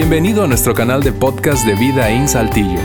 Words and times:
Bienvenido 0.00 0.44
a 0.44 0.46
nuestro 0.46 0.74
canal 0.74 1.02
de 1.02 1.10
podcast 1.10 1.66
de 1.66 1.74
Vida 1.74 2.08
en 2.08 2.28
Saltillo. 2.28 2.78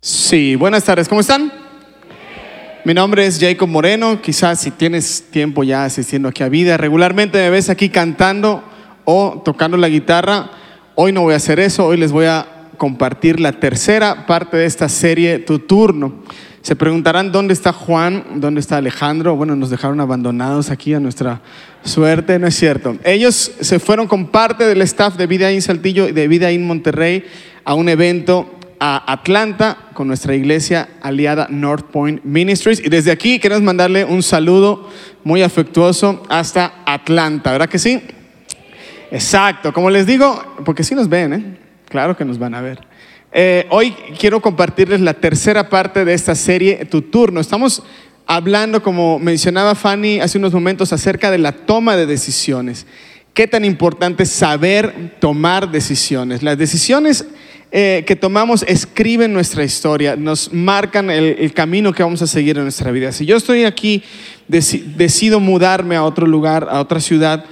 Sí, 0.00 0.54
buenas 0.54 0.84
tardes, 0.84 1.08
¿cómo 1.08 1.20
están? 1.20 1.52
Mi 2.84 2.94
nombre 2.94 3.26
es 3.26 3.40
Jacob 3.40 3.68
Moreno, 3.68 4.22
quizás 4.22 4.60
si 4.60 4.70
tienes 4.70 5.24
tiempo 5.32 5.64
ya 5.64 5.84
asistiendo 5.84 6.28
aquí 6.28 6.44
a 6.44 6.48
Vida, 6.48 6.76
regularmente 6.76 7.38
me 7.38 7.50
ves 7.50 7.68
aquí 7.70 7.88
cantando 7.88 8.62
o 9.04 9.42
tocando 9.44 9.76
la 9.76 9.88
guitarra. 9.88 10.52
Hoy 10.94 11.10
no 11.10 11.22
voy 11.22 11.34
a 11.34 11.38
hacer 11.38 11.58
eso, 11.58 11.86
hoy 11.86 11.96
les 11.96 12.12
voy 12.12 12.26
a 12.26 12.68
compartir 12.76 13.40
la 13.40 13.54
tercera 13.54 14.26
parte 14.28 14.58
de 14.58 14.66
esta 14.66 14.88
serie, 14.88 15.40
Tu 15.40 15.58
Turno. 15.58 16.22
Se 16.62 16.76
preguntarán 16.76 17.32
dónde 17.32 17.54
está 17.54 17.72
Juan, 17.72 18.24
dónde 18.36 18.60
está 18.60 18.76
Alejandro. 18.76 19.36
Bueno, 19.36 19.56
nos 19.56 19.70
dejaron 19.70 20.00
abandonados 20.00 20.70
aquí 20.70 20.92
a 20.94 21.00
nuestra 21.00 21.40
suerte, 21.84 22.38
no 22.38 22.46
es 22.46 22.56
cierto. 22.56 22.96
Ellos 23.04 23.52
se 23.60 23.78
fueron 23.78 24.06
con 24.06 24.26
parte 24.26 24.64
del 24.64 24.82
staff 24.82 25.16
de 25.16 25.26
Vida 25.26 25.50
en 25.50 25.62
Saltillo 25.62 26.08
y 26.08 26.12
de 26.12 26.28
Vida 26.28 26.50
en 26.50 26.66
Monterrey 26.66 27.24
a 27.64 27.74
un 27.74 27.88
evento 27.88 28.58
a 28.80 29.12
Atlanta 29.12 29.76
con 29.94 30.08
nuestra 30.08 30.34
iglesia 30.34 30.88
aliada 31.02 31.46
North 31.50 31.86
Point 31.86 32.24
Ministries. 32.24 32.80
Y 32.84 32.88
desde 32.88 33.10
aquí 33.10 33.38
queremos 33.38 33.62
mandarle 33.62 34.04
un 34.04 34.22
saludo 34.22 34.88
muy 35.24 35.42
afectuoso 35.42 36.22
hasta 36.28 36.82
Atlanta, 36.86 37.52
¿verdad 37.52 37.68
que 37.68 37.78
sí? 37.78 38.00
Exacto, 39.10 39.72
como 39.72 39.90
les 39.90 40.06
digo, 40.06 40.56
porque 40.64 40.84
sí 40.84 40.94
nos 40.94 41.08
ven, 41.08 41.32
¿eh? 41.32 41.58
Claro 41.88 42.16
que 42.16 42.24
nos 42.24 42.38
van 42.38 42.54
a 42.54 42.60
ver. 42.60 42.87
Eh, 43.30 43.66
hoy 43.70 43.94
quiero 44.18 44.40
compartirles 44.40 45.00
la 45.00 45.14
tercera 45.14 45.68
parte 45.68 46.04
de 46.04 46.14
esta 46.14 46.34
serie, 46.34 46.86
Tu 46.86 47.02
Turno. 47.02 47.40
Estamos 47.40 47.82
hablando, 48.26 48.82
como 48.82 49.18
mencionaba 49.18 49.74
Fanny 49.74 50.20
hace 50.20 50.38
unos 50.38 50.52
momentos, 50.52 50.92
acerca 50.92 51.30
de 51.30 51.38
la 51.38 51.52
toma 51.52 51.96
de 51.96 52.06
decisiones. 52.06 52.86
Qué 53.34 53.46
tan 53.46 53.64
importante 53.64 54.22
es 54.22 54.30
saber 54.30 55.16
tomar 55.20 55.70
decisiones. 55.70 56.42
Las 56.42 56.56
decisiones 56.56 57.26
eh, 57.70 58.02
que 58.06 58.16
tomamos 58.16 58.64
escriben 58.66 59.34
nuestra 59.34 59.62
historia, 59.62 60.16
nos 60.16 60.52
marcan 60.54 61.10
el, 61.10 61.52
camino 61.52 61.92
que 61.92 62.02
vamos 62.02 62.22
a 62.22 62.26
seguir 62.26 62.56
en 62.56 62.62
nuestra 62.62 62.90
vida. 62.90 63.12
Si 63.12 63.26
yo 63.26 63.36
estoy 63.36 63.64
aquí, 63.64 64.02
decido 64.48 65.38
mudarme 65.38 65.94
a 65.94 66.02
otro 66.02 66.26
lugar, 66.26 66.66
a 66.70 66.80
otra 66.80 66.98
ciudad, 66.98 67.44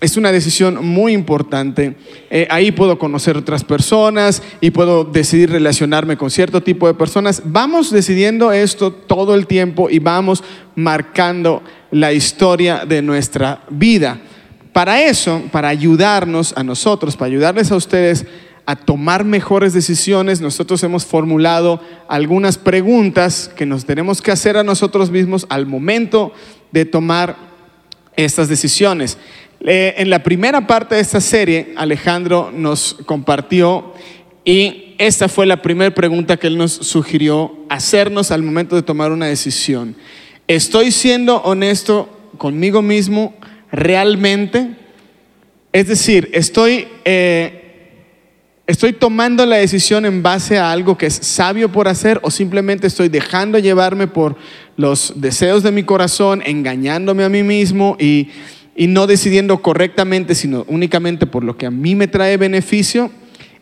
es 0.00 0.18
una 0.18 0.30
decisión 0.30 0.84
muy 0.84 1.14
importante. 1.14 1.96
Eh, 2.28 2.46
ahí 2.50 2.70
puedo 2.70 2.98
conocer 2.98 3.36
otras 3.36 3.64
personas 3.64 4.42
y 4.60 4.70
puedo 4.70 5.04
decidir 5.04 5.50
relacionarme 5.50 6.18
con 6.18 6.30
cierto 6.30 6.62
tipo 6.62 6.86
de 6.86 6.94
personas. 6.94 7.42
Vamos 7.46 7.90
decidiendo 7.90 8.52
esto 8.52 8.92
todo 8.92 9.34
el 9.34 9.46
tiempo 9.46 9.88
y 9.88 9.98
vamos 9.98 10.44
marcando 10.74 11.62
la 11.90 12.12
historia 12.12 12.84
de 12.84 13.00
nuestra 13.00 13.62
vida. 13.70 14.20
Para 14.74 15.00
eso, 15.02 15.42
para 15.50 15.68
ayudarnos 15.68 16.52
a 16.56 16.62
nosotros, 16.62 17.16
para 17.16 17.28
ayudarles 17.28 17.72
a 17.72 17.76
ustedes 17.76 18.26
a 18.66 18.76
tomar 18.76 19.24
mejores 19.24 19.72
decisiones, 19.72 20.42
nosotros 20.42 20.82
hemos 20.82 21.06
formulado 21.06 21.80
algunas 22.08 22.58
preguntas 22.58 23.50
que 23.56 23.64
nos 23.64 23.86
tenemos 23.86 24.20
que 24.20 24.32
hacer 24.32 24.58
a 24.58 24.64
nosotros 24.64 25.10
mismos 25.10 25.46
al 25.48 25.64
momento 25.64 26.32
de 26.72 26.84
tomar 26.84 27.36
estas 28.16 28.48
decisiones. 28.48 29.18
Eh, 29.60 29.94
en 29.98 30.10
la 30.10 30.22
primera 30.22 30.66
parte 30.66 30.94
de 30.94 31.00
esta 31.00 31.20
serie, 31.20 31.72
Alejandro 31.76 32.52
nos 32.54 32.94
compartió 33.06 33.94
y 34.44 34.94
esta 34.98 35.28
fue 35.28 35.46
la 35.46 35.60
primera 35.60 35.94
pregunta 35.94 36.36
que 36.36 36.46
él 36.46 36.56
nos 36.56 36.72
sugirió 36.72 37.56
hacernos 37.68 38.30
al 38.30 38.42
momento 38.42 38.76
de 38.76 38.82
tomar 38.82 39.12
una 39.12 39.26
decisión. 39.26 39.96
¿Estoy 40.46 40.92
siendo 40.92 41.38
honesto 41.42 42.08
conmigo 42.38 42.80
mismo 42.82 43.34
realmente? 43.72 44.70
Es 45.72 45.88
decir, 45.88 46.30
estoy, 46.32 46.86
eh, 47.04 47.90
estoy 48.66 48.92
tomando 48.92 49.44
la 49.44 49.56
decisión 49.56 50.06
en 50.06 50.22
base 50.22 50.58
a 50.58 50.70
algo 50.70 50.96
que 50.96 51.06
es 51.06 51.14
sabio 51.14 51.72
por 51.72 51.88
hacer 51.88 52.20
o 52.22 52.30
simplemente 52.30 52.86
estoy 52.86 53.08
dejando 53.08 53.58
llevarme 53.58 54.06
por 54.06 54.36
los 54.76 55.14
deseos 55.16 55.62
de 55.62 55.72
mi 55.72 55.82
corazón, 55.82 56.42
engañándome 56.46 57.24
a 57.24 57.28
mí 57.28 57.42
mismo 57.42 57.96
y 57.98 58.28
y 58.76 58.86
no 58.86 59.06
decidiendo 59.06 59.62
correctamente, 59.62 60.34
sino 60.34 60.64
únicamente 60.68 61.26
por 61.26 61.42
lo 61.42 61.56
que 61.56 61.66
a 61.66 61.70
mí 61.70 61.94
me 61.94 62.08
trae 62.08 62.36
beneficio? 62.36 63.10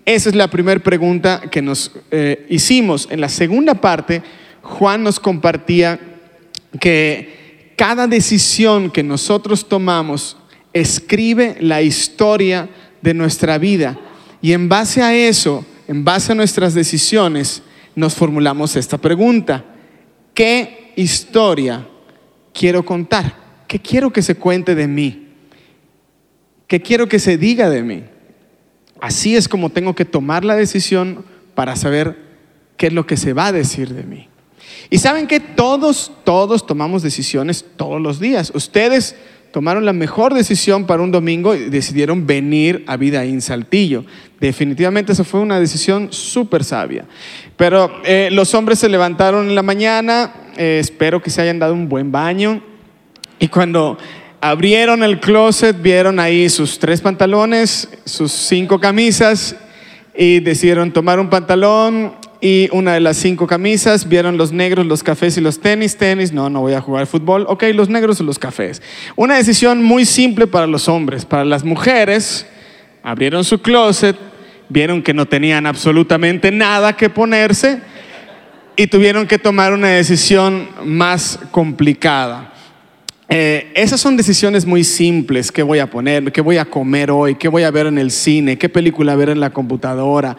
Esa 0.04 0.28
es 0.28 0.34
la 0.34 0.48
primera 0.48 0.80
pregunta 0.82 1.42
que 1.50 1.62
nos 1.62 1.92
eh, 2.10 2.44
hicimos. 2.50 3.08
En 3.10 3.20
la 3.20 3.28
segunda 3.28 3.74
parte, 3.74 4.22
Juan 4.60 5.02
nos 5.02 5.20
compartía 5.20 5.98
que 6.80 7.72
cada 7.76 8.06
decisión 8.06 8.90
que 8.90 9.02
nosotros 9.02 9.68
tomamos 9.68 10.36
escribe 10.72 11.56
la 11.60 11.80
historia 11.80 12.68
de 13.00 13.14
nuestra 13.14 13.56
vida. 13.58 13.98
Y 14.42 14.52
en 14.52 14.68
base 14.68 15.00
a 15.00 15.14
eso, 15.14 15.64
en 15.86 16.04
base 16.04 16.32
a 16.32 16.34
nuestras 16.34 16.74
decisiones, 16.74 17.62
nos 17.94 18.14
formulamos 18.14 18.76
esta 18.76 18.98
pregunta. 18.98 19.64
¿Qué 20.34 20.92
historia 20.96 21.86
quiero 22.52 22.84
contar? 22.84 23.43
¿Qué 23.74 23.80
quiero 23.80 24.12
que 24.12 24.22
se 24.22 24.36
cuente 24.36 24.76
de 24.76 24.86
mí? 24.86 25.26
¿Qué 26.68 26.80
quiero 26.80 27.08
que 27.08 27.18
se 27.18 27.36
diga 27.36 27.68
de 27.68 27.82
mí? 27.82 28.04
Así 29.00 29.34
es 29.34 29.48
como 29.48 29.70
tengo 29.70 29.96
que 29.96 30.04
tomar 30.04 30.44
la 30.44 30.54
decisión 30.54 31.24
para 31.56 31.74
saber 31.74 32.16
qué 32.76 32.86
es 32.86 32.92
lo 32.92 33.04
que 33.04 33.16
se 33.16 33.32
va 33.32 33.48
a 33.48 33.52
decir 33.52 33.92
de 33.92 34.04
mí. 34.04 34.28
Y 34.90 34.98
saben 34.98 35.26
que 35.26 35.40
todos, 35.40 36.12
todos 36.22 36.68
tomamos 36.68 37.02
decisiones 37.02 37.64
todos 37.76 38.00
los 38.00 38.20
días. 38.20 38.52
Ustedes 38.54 39.16
tomaron 39.50 39.84
la 39.84 39.92
mejor 39.92 40.34
decisión 40.34 40.86
para 40.86 41.02
un 41.02 41.10
domingo 41.10 41.56
y 41.56 41.68
decidieron 41.68 42.28
venir 42.28 42.84
a 42.86 42.96
Vida 42.96 43.24
en 43.24 43.42
Saltillo. 43.42 44.04
Definitivamente 44.38 45.14
esa 45.14 45.24
fue 45.24 45.40
una 45.40 45.58
decisión 45.58 46.12
súper 46.12 46.62
sabia. 46.62 47.06
Pero 47.56 47.90
eh, 48.04 48.28
los 48.30 48.54
hombres 48.54 48.78
se 48.78 48.88
levantaron 48.88 49.48
en 49.48 49.56
la 49.56 49.64
mañana, 49.64 50.32
eh, 50.56 50.78
espero 50.80 51.20
que 51.20 51.30
se 51.30 51.42
hayan 51.42 51.58
dado 51.58 51.74
un 51.74 51.88
buen 51.88 52.12
baño, 52.12 52.62
y 53.44 53.48
cuando 53.48 53.98
abrieron 54.40 55.02
el 55.02 55.20
closet, 55.20 55.76
vieron 55.82 56.18
ahí 56.18 56.48
sus 56.48 56.78
tres 56.78 57.02
pantalones, 57.02 57.90
sus 58.06 58.32
cinco 58.32 58.80
camisas 58.80 59.54
y 60.16 60.40
decidieron 60.40 60.94
tomar 60.94 61.20
un 61.20 61.28
pantalón 61.28 62.14
y 62.40 62.70
una 62.72 62.94
de 62.94 63.00
las 63.00 63.18
cinco 63.18 63.46
camisas, 63.46 64.08
vieron 64.08 64.38
los 64.38 64.50
negros, 64.50 64.86
los 64.86 65.02
cafés 65.02 65.36
y 65.36 65.42
los 65.42 65.60
tenis, 65.60 65.98
tenis, 65.98 66.32
no, 66.32 66.48
no 66.48 66.62
voy 66.62 66.72
a 66.72 66.80
jugar 66.80 67.06
fútbol, 67.06 67.44
ok, 67.46 67.64
los 67.74 67.90
negros 67.90 68.18
o 68.22 68.24
los 68.24 68.38
cafés. 68.38 68.80
Una 69.14 69.36
decisión 69.36 69.82
muy 69.82 70.06
simple 70.06 70.46
para 70.46 70.66
los 70.66 70.88
hombres, 70.88 71.26
para 71.26 71.44
las 71.44 71.64
mujeres, 71.64 72.46
abrieron 73.02 73.44
su 73.44 73.60
closet, 73.60 74.16
vieron 74.70 75.02
que 75.02 75.12
no 75.12 75.26
tenían 75.26 75.66
absolutamente 75.66 76.50
nada 76.50 76.96
que 76.96 77.10
ponerse 77.10 77.82
y 78.74 78.86
tuvieron 78.86 79.26
que 79.26 79.38
tomar 79.38 79.74
una 79.74 79.88
decisión 79.88 80.66
más 80.82 81.38
complicada. 81.50 82.53
Eh, 83.28 83.72
esas 83.74 84.00
son 84.00 84.16
decisiones 84.16 84.66
muy 84.66 84.84
simples. 84.84 85.50
¿Qué 85.50 85.62
voy 85.62 85.78
a 85.78 85.88
poner? 85.88 86.30
¿Qué 86.32 86.40
voy 86.40 86.58
a 86.58 86.64
comer 86.64 87.10
hoy? 87.10 87.36
¿Qué 87.36 87.48
voy 87.48 87.62
a 87.62 87.70
ver 87.70 87.86
en 87.86 87.98
el 87.98 88.10
cine? 88.10 88.58
¿Qué 88.58 88.68
película 88.68 89.16
ver 89.16 89.30
en 89.30 89.40
la 89.40 89.50
computadora? 89.50 90.36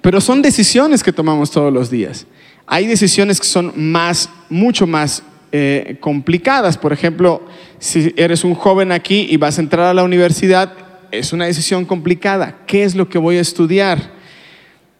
Pero 0.00 0.20
son 0.20 0.42
decisiones 0.42 1.02
que 1.02 1.12
tomamos 1.12 1.50
todos 1.50 1.72
los 1.72 1.90
días. 1.90 2.26
Hay 2.66 2.86
decisiones 2.86 3.40
que 3.40 3.46
son 3.46 3.72
más, 3.76 4.30
mucho 4.48 4.86
más 4.86 5.22
eh, 5.50 5.96
complicadas. 6.00 6.78
Por 6.78 6.92
ejemplo, 6.92 7.42
si 7.78 8.14
eres 8.16 8.44
un 8.44 8.54
joven 8.54 8.92
aquí 8.92 9.26
y 9.28 9.36
vas 9.36 9.58
a 9.58 9.62
entrar 9.62 9.86
a 9.86 9.94
la 9.94 10.04
universidad, 10.04 10.72
es 11.10 11.32
una 11.32 11.46
decisión 11.46 11.84
complicada. 11.84 12.60
¿Qué 12.66 12.84
es 12.84 12.94
lo 12.94 13.08
que 13.08 13.18
voy 13.18 13.36
a 13.36 13.40
estudiar? 13.40 14.12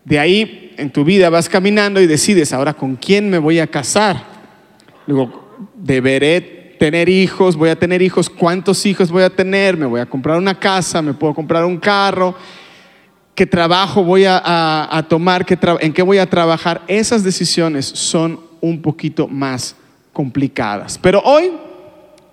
De 0.05 0.19
ahí 0.19 0.75
en 0.77 0.91
tu 0.91 1.05
vida 1.05 1.31
vas 1.31 1.49
caminando 1.49 2.01
y 2.01 2.07
decides, 2.07 2.53
ahora 2.53 2.75
con 2.75 2.97
quién 2.97 3.31
me 3.31 3.39
voy 3.39 3.61
a 3.61 3.67
casar. 3.67 4.25
Luego, 5.07 5.69
deberé 5.75 6.62
tener 6.83 7.09
hijos, 7.09 7.55
voy 7.55 7.71
a 7.71 7.79
tener 7.79 8.03
hijos, 8.03 8.29
¿cuántos 8.29 8.85
hijos 8.87 9.09
voy 9.09 9.23
a 9.23 9.31
tener? 9.31 9.77
Me 9.77 9.87
voy 9.87 10.01
a 10.01 10.07
comprar 10.07 10.37
una 10.37 10.59
casa, 10.59 11.01
me 11.01 11.15
puedo 11.15 11.33
comprar 11.33 11.65
un 11.65 11.77
carro, 11.77 12.35
¿qué 13.37 13.47
trabajo 13.47 14.03
voy 14.03 14.25
a, 14.27 15.07
tomar? 15.09 15.47
¿En 15.79 15.93
qué 15.93 16.03
voy 16.03 16.19
a 16.19 16.29
trabajar? 16.29 16.83
Esas 16.89 17.23
decisiones 17.23 17.87
son 17.87 18.41
un 18.61 18.83
poquito 18.83 19.29
más 19.29 19.77
complicadas. 20.13 20.99
Pero 20.99 21.23
hoy 21.25 21.53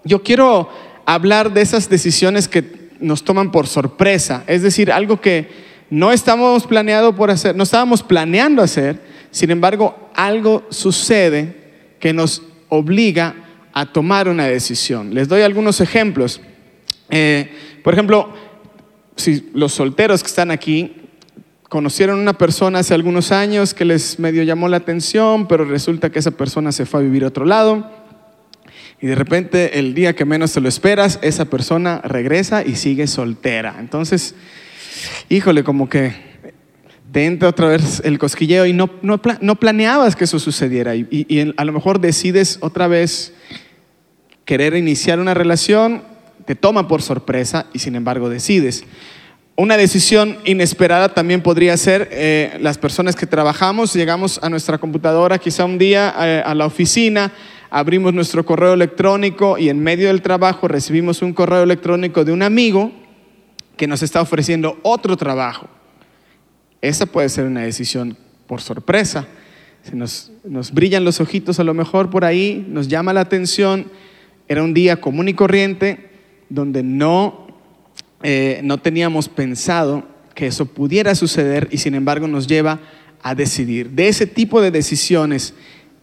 yo 0.03 0.23
quiero 0.23 0.67
hablar 1.05 1.53
de 1.53 1.61
esas 1.61 1.87
decisiones 1.87 2.47
que 2.47 2.89
nos 2.99 3.23
toman 3.23 3.51
por 3.51 3.67
sorpresa, 3.67 4.45
es 4.47 4.63
decir, 4.63 4.91
algo 4.91 5.21
que 5.21 5.47
no 5.91 6.11
estamos 6.11 6.65
planeado 6.65 7.15
por 7.15 7.29
hacer, 7.29 7.55
no 7.55 7.61
estábamos 7.61 8.01
planeando 8.01 8.63
hacer, 8.63 8.99
sin 9.29 9.51
embargo, 9.51 10.09
algo 10.15 10.63
sucede 10.71 11.55
que 11.99 12.13
nos 12.13 12.41
obliga 12.67 13.45
a 13.79 13.85
tomar 13.85 14.27
una 14.27 14.45
decisión. 14.45 15.13
Les 15.13 15.29
doy 15.29 15.41
algunos 15.41 15.79
ejemplos. 15.79 16.41
Eh, 17.09 17.49
por 17.81 17.93
ejemplo, 17.93 18.33
si 19.15 19.49
los 19.53 19.73
solteros 19.73 20.21
que 20.21 20.27
están 20.27 20.51
aquí 20.51 20.95
conocieron 21.69 22.19
una 22.19 22.33
persona 22.33 22.79
hace 22.79 22.93
algunos 22.93 23.31
años 23.31 23.73
que 23.73 23.85
les 23.85 24.19
medio 24.19 24.43
llamó 24.43 24.67
la 24.67 24.77
atención, 24.77 25.47
pero 25.47 25.63
resulta 25.63 26.09
que 26.09 26.19
esa 26.19 26.31
persona 26.31 26.73
se 26.73 26.85
fue 26.85 26.99
a 26.99 27.03
vivir 27.03 27.23
a 27.23 27.27
otro 27.27 27.45
lado. 27.45 27.89
Y 28.99 29.07
de 29.07 29.15
repente, 29.15 29.79
el 29.79 29.93
día 29.93 30.13
que 30.13 30.25
menos 30.25 30.51
te 30.51 30.59
lo 30.59 30.67
esperas, 30.67 31.17
esa 31.21 31.45
persona 31.45 32.01
regresa 32.03 32.65
y 32.65 32.75
sigue 32.75 33.07
soltera. 33.07 33.77
Entonces, 33.79 34.35
híjole, 35.29 35.63
como 35.63 35.87
que 35.87 36.13
te 37.13 37.25
entra 37.25 37.49
otra 37.49 37.69
vez 37.69 38.01
el 38.03 38.19
cosquilleo 38.19 38.65
y 38.65 38.73
no, 38.73 38.89
no, 39.01 39.21
no 39.41 39.55
planeabas 39.55 40.15
que 40.15 40.25
eso 40.25 40.37
sucediera. 40.37 40.95
Y, 40.95 41.07
y 41.09 41.53
a 41.55 41.65
lo 41.65 41.71
mejor 41.71 41.99
decides 41.99 42.57
otra 42.61 42.87
vez 42.87 43.33
querer 44.49 44.75
iniciar 44.75 45.19
una 45.19 45.35
relación, 45.35 46.01
te 46.45 46.55
toma 46.55 46.87
por 46.87 47.03
sorpresa 47.03 47.67
y 47.71 47.77
sin 47.77 47.93
embargo 47.95 48.29
decides. 48.29 48.83
Una 49.55 49.77
decisión 49.77 50.39
inesperada 50.43 51.13
también 51.13 51.43
podría 51.43 51.77
ser 51.77 52.09
eh, 52.11 52.57
las 52.59 52.79
personas 52.79 53.15
que 53.15 53.27
trabajamos, 53.27 53.93
llegamos 53.93 54.39
a 54.41 54.49
nuestra 54.49 54.79
computadora 54.79 55.37
quizá 55.37 55.65
un 55.65 55.77
día 55.77 56.15
eh, 56.19 56.41
a 56.43 56.55
la 56.55 56.65
oficina, 56.65 57.31
abrimos 57.69 58.11
nuestro 58.11 58.43
correo 58.43 58.73
electrónico 58.73 59.59
y 59.59 59.69
en 59.69 59.81
medio 59.81 60.07
del 60.07 60.23
trabajo 60.23 60.67
recibimos 60.67 61.21
un 61.21 61.31
correo 61.33 61.61
electrónico 61.61 62.25
de 62.25 62.31
un 62.31 62.41
amigo 62.41 62.91
que 63.77 63.85
nos 63.85 64.01
está 64.01 64.19
ofreciendo 64.19 64.79
otro 64.81 65.15
trabajo. 65.15 65.67
Esa 66.81 67.05
puede 67.05 67.29
ser 67.29 67.45
una 67.45 67.61
decisión 67.61 68.17
por 68.47 68.61
sorpresa. 68.61 69.27
Se 69.83 69.95
nos, 69.95 70.31
nos 70.43 70.71
brillan 70.71 71.05
los 71.05 71.21
ojitos 71.21 71.59
a 71.59 71.63
lo 71.63 71.75
mejor 71.75 72.09
por 72.09 72.25
ahí, 72.25 72.65
nos 72.67 72.87
llama 72.87 73.13
la 73.13 73.21
atención. 73.21 73.85
Era 74.49 74.63
un 74.63 74.73
día 74.73 74.99
común 74.99 75.29
y 75.29 75.33
corriente 75.33 76.09
donde 76.49 76.83
no 76.83 77.49
eh, 78.21 78.59
no 78.63 78.77
teníamos 78.79 79.29
pensado 79.29 80.03
que 80.35 80.47
eso 80.47 80.65
pudiera 80.65 81.15
suceder 81.15 81.69
y 81.71 81.77
sin 81.77 81.95
embargo 81.95 82.27
nos 82.27 82.47
lleva 82.47 82.79
a 83.21 83.33
decidir. 83.33 83.91
De 83.91 84.09
ese 84.09 84.27
tipo 84.27 84.61
de 84.61 84.71
decisiones 84.71 85.53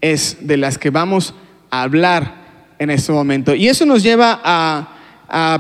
es 0.01 0.39
de 0.41 0.57
las 0.57 0.79
que 0.79 0.91
vamos 0.91 1.35
a 1.71 1.83
hablar 1.83 2.47
en 2.79 2.91
este 2.91 3.13
momento. 3.13 3.55
Y 3.55 3.69
eso 3.69 3.85
nos 3.85 4.03
lleva 4.03 4.41
a, 4.43 4.93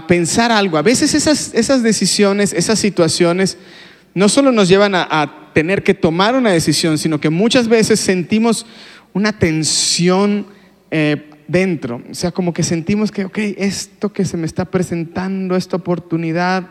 pensar 0.06 0.52
algo. 0.52 0.78
A 0.78 0.82
veces 0.82 1.12
esas, 1.12 1.52
esas, 1.52 1.82
decisiones, 1.82 2.52
esas 2.52 2.78
situaciones, 2.78 3.58
no 4.14 4.28
solo 4.28 4.52
nos 4.52 4.68
llevan 4.68 4.94
a, 4.94 5.42
tener 5.52 5.82
que 5.82 5.94
tomar 5.94 6.34
una 6.34 6.52
decisión, 6.52 6.98
sino 6.98 7.18
que 7.18 7.30
muchas 7.30 7.66
veces 7.66 7.98
sentimos 7.98 8.66
una 9.14 9.38
tensión 9.38 10.46
eh, 10.90 11.30
dentro. 11.48 12.02
O 12.10 12.14
sea, 12.14 12.30
como 12.30 12.52
que 12.52 12.62
sentimos 12.62 13.10
que, 13.10 13.24
ok, 13.24 13.38
esto 13.56 14.12
que 14.12 14.24
se 14.24 14.36
me 14.36 14.46
está 14.46 14.64
presentando, 14.66 15.56
esta 15.56 15.76
oportunidad 15.76 16.68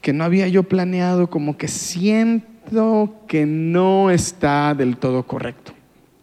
que 0.00 0.12
no 0.12 0.24
había 0.24 0.48
yo 0.48 0.64
planeado, 0.64 1.30
como 1.30 1.56
que 1.56 1.68
siento 1.68 3.14
que 3.28 3.46
no 3.46 4.10
está 4.10 4.74
del 4.74 4.96
todo 4.96 5.22
correcto. 5.24 5.72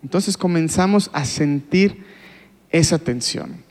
Entonces 0.04 0.38
comenzamos 0.38 1.10
a 1.14 1.26
sentir 1.26 2.04
esa 2.70 3.00
tensión. 3.00 3.64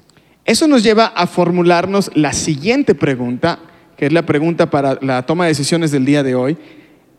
Eso 0.45 0.67
nos 0.67 0.83
lleva 0.83 1.07
a 1.07 1.27
formularnos 1.27 2.11
la 2.15 2.33
siguiente 2.33 2.95
pregunta, 2.95 3.59
que 3.97 4.07
es 4.07 4.13
la 4.13 4.25
pregunta 4.25 4.71
para 4.71 4.99
la 5.03 5.27
toma 5.27 5.45
de 5.45 5.51
decisiones 5.51 5.91
del 5.91 6.05
día 6.05 6.23
de 6.23 6.35
hoy. 6.35 6.57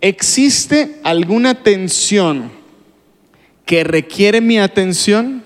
¿Existe 0.02 1.00
alguna 1.04 1.62
tensión 1.62 2.52
que 3.66 3.84
requiere 3.84 4.42
mi 4.42 4.58
atención? 4.58 5.44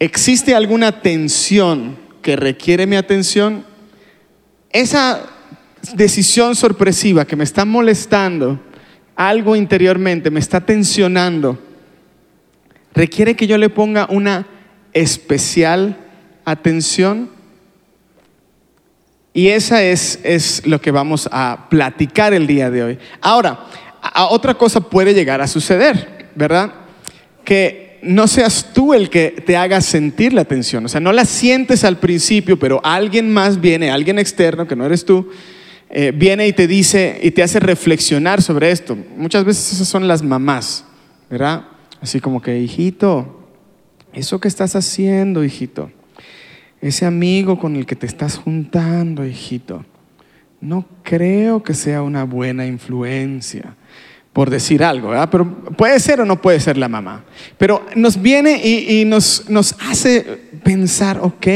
¿Existe 0.00 0.54
alguna 0.54 1.02
tensión 1.02 1.98
que 2.22 2.34
requiere 2.34 2.86
mi 2.86 2.96
atención? 2.96 3.66
Esa 4.70 5.26
decisión 5.92 6.56
sorpresiva 6.56 7.26
que 7.26 7.36
me 7.36 7.44
está 7.44 7.66
molestando, 7.66 8.58
algo 9.14 9.54
interiormente 9.56 10.30
me 10.30 10.40
está 10.40 10.64
tensionando, 10.64 11.58
requiere 12.94 13.36
que 13.36 13.46
yo 13.46 13.58
le 13.58 13.68
ponga 13.68 14.06
una 14.08 14.46
especial 14.94 15.98
atención. 16.46 17.28
Y 19.34 19.48
esa 19.48 19.82
es, 19.82 20.18
es 20.22 20.66
lo 20.66 20.80
que 20.80 20.92
vamos 20.92 21.28
a 21.30 21.66
platicar 21.68 22.32
el 22.32 22.46
día 22.46 22.70
de 22.70 22.82
hoy. 22.84 22.98
Ahora, 23.20 23.66
a 24.00 24.28
otra 24.28 24.54
cosa 24.54 24.80
puede 24.80 25.12
llegar 25.12 25.42
a 25.42 25.46
suceder, 25.46 26.30
¿verdad? 26.34 26.72
Que 27.44 27.89
no 28.02 28.26
seas 28.26 28.72
tú 28.72 28.94
el 28.94 29.10
que 29.10 29.30
te 29.44 29.56
haga 29.56 29.80
sentir 29.80 30.32
la 30.32 30.44
tensión. 30.44 30.84
O 30.84 30.88
sea, 30.88 31.00
no 31.00 31.12
la 31.12 31.24
sientes 31.24 31.84
al 31.84 31.98
principio, 31.98 32.58
pero 32.58 32.80
alguien 32.84 33.32
más 33.32 33.60
viene, 33.60 33.90
alguien 33.90 34.18
externo, 34.18 34.66
que 34.66 34.76
no 34.76 34.86
eres 34.86 35.04
tú, 35.04 35.28
eh, 35.90 36.12
viene 36.14 36.46
y 36.46 36.52
te 36.52 36.66
dice 36.66 37.18
y 37.22 37.30
te 37.32 37.42
hace 37.42 37.60
reflexionar 37.60 38.42
sobre 38.42 38.70
esto. 38.70 38.96
Muchas 39.16 39.44
veces 39.44 39.72
esas 39.72 39.88
son 39.88 40.06
las 40.06 40.22
mamás, 40.22 40.84
¿verdad? 41.28 41.64
Así 42.00 42.20
como 42.20 42.40
que, 42.40 42.58
hijito, 42.58 43.48
eso 44.12 44.40
que 44.40 44.48
estás 44.48 44.76
haciendo, 44.76 45.44
hijito, 45.44 45.90
ese 46.80 47.06
amigo 47.06 47.58
con 47.58 47.76
el 47.76 47.86
que 47.86 47.96
te 47.96 48.06
estás 48.06 48.38
juntando, 48.38 49.26
hijito, 49.26 49.84
no 50.60 50.86
creo 51.02 51.62
que 51.62 51.74
sea 51.74 52.02
una 52.02 52.24
buena 52.24 52.66
influencia 52.66 53.76
por 54.32 54.48
decir 54.48 54.84
algo, 54.84 55.12
pero 55.30 55.44
puede 55.76 55.98
ser 55.98 56.20
o 56.20 56.24
no 56.24 56.40
puede 56.40 56.60
ser 56.60 56.76
la 56.76 56.88
mamá. 56.88 57.24
Pero 57.58 57.84
nos 57.96 58.20
viene 58.20 58.60
y, 58.64 59.04
nos, 59.04 59.44
hace 59.80 60.24
pensar, 60.62 61.18
ok, 61.20 61.46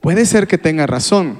puede 0.00 0.24
ser 0.24 0.46
que 0.46 0.56
tenga 0.56 0.86
razón. 0.86 1.38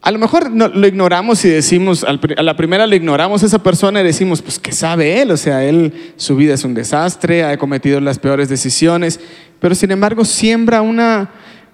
A 0.00 0.10
lo 0.10 0.18
mejor 0.18 0.50
lo 0.50 0.86
ignoramos 0.86 1.44
y 1.44 1.48
decimos, 1.48 2.04
a 2.04 2.42
la 2.42 2.56
primera 2.56 2.86
le 2.86 2.96
ignoramos 2.96 3.42
a 3.42 3.46
esa 3.46 3.62
persona 3.62 4.00
y 4.00 4.04
decimos, 4.04 4.42
pues 4.42 4.58
¿qué 4.58 4.72
sabe 4.72 5.20
él? 5.22 5.30
O 5.30 5.36
sea, 5.36 5.64
él, 5.64 6.12
su 6.16 6.34
vida 6.34 6.54
es 6.54 6.64
un 6.64 6.74
desastre, 6.74 7.44
ha 7.44 7.56
cometido 7.56 8.00
las 8.00 8.18
peores 8.18 8.48
decisiones, 8.48 9.20
pero 9.60 9.74
sin 9.74 9.90
embargo 9.90 10.24
siembra 10.24 10.82
una 10.82 11.30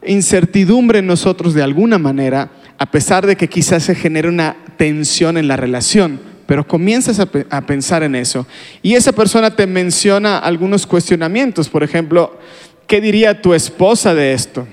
incertidumbre 0.06 0.98
en 0.98 1.06
nosotros 1.06 1.54
de 1.54 1.62
alguna 1.62 1.98
manera, 1.98 2.50
a 2.76 2.90
pesar 2.90 3.26
de 3.26 3.36
que 3.36 3.48
quizás 3.48 3.84
se 3.84 3.94
genere 3.94 4.28
una 4.28 4.56
tensión 4.76 5.38
en 5.38 5.48
la 5.48 5.56
relación 5.56 6.33
pero 6.46 6.66
comienzas 6.66 7.20
a, 7.20 7.60
pensar 7.62 8.02
en 8.02 8.14
eso. 8.14 8.46
Y 8.82 8.94
esa 8.94 9.12
persona 9.12 9.54
te 9.54 9.66
menciona 9.66 10.38
algunos 10.38 10.86
cuestionamientos, 10.86 11.68
por 11.68 11.82
ejemplo, 11.82 12.38
¿qué 12.86 13.00
diría 13.00 13.40
tu 13.40 13.54
esposa 13.54 14.14
de 14.14 14.32
esto? 14.32 14.66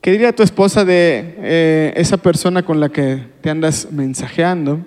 ¿Qué 0.00 0.12
diría 0.12 0.34
tu 0.34 0.42
esposa 0.42 0.84
de 0.84 1.34
eh, 1.38 1.92
esa 1.96 2.16
persona 2.16 2.62
con 2.62 2.80
la 2.80 2.88
que 2.88 3.26
te 3.42 3.50
andas 3.50 3.88
mensajeando? 3.90 4.80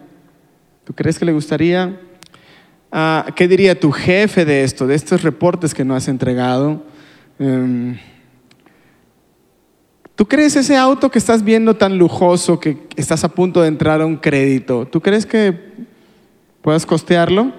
¿Tú 0.85 0.93
crees 0.93 1.19
que 1.19 1.25
le 1.25 1.33
gustaría? 1.33 1.99
Ah, 2.91 3.27
¿Qué 3.35 3.47
diría 3.47 3.79
tu 3.79 3.91
jefe 3.91 4.43
de 4.43 4.63
esto, 4.63 4.87
de 4.87 4.95
estos 4.95 5.21
reportes 5.21 5.73
que 5.73 5.85
no 5.85 5.95
has 5.95 6.07
entregado? 6.07 6.83
Em, 7.39 7.97
¿Tú 10.15 10.27
crees 10.27 10.55
ese 10.55 10.77
auto 10.77 11.09
que 11.09 11.17
estás 11.17 11.43
viendo 11.43 11.75
tan 11.75 11.97
lujoso 11.97 12.59
que 12.59 12.87
estás 12.95 13.23
a 13.23 13.29
punto 13.29 13.61
de 13.61 13.67
entrar 13.67 13.99
a 13.99 14.05
un 14.05 14.17
crédito? 14.17 14.85
¿Tú 14.85 15.01
crees 15.01 15.25
que 15.25 15.73
puedas 16.61 16.85
costearlo? 16.85 17.51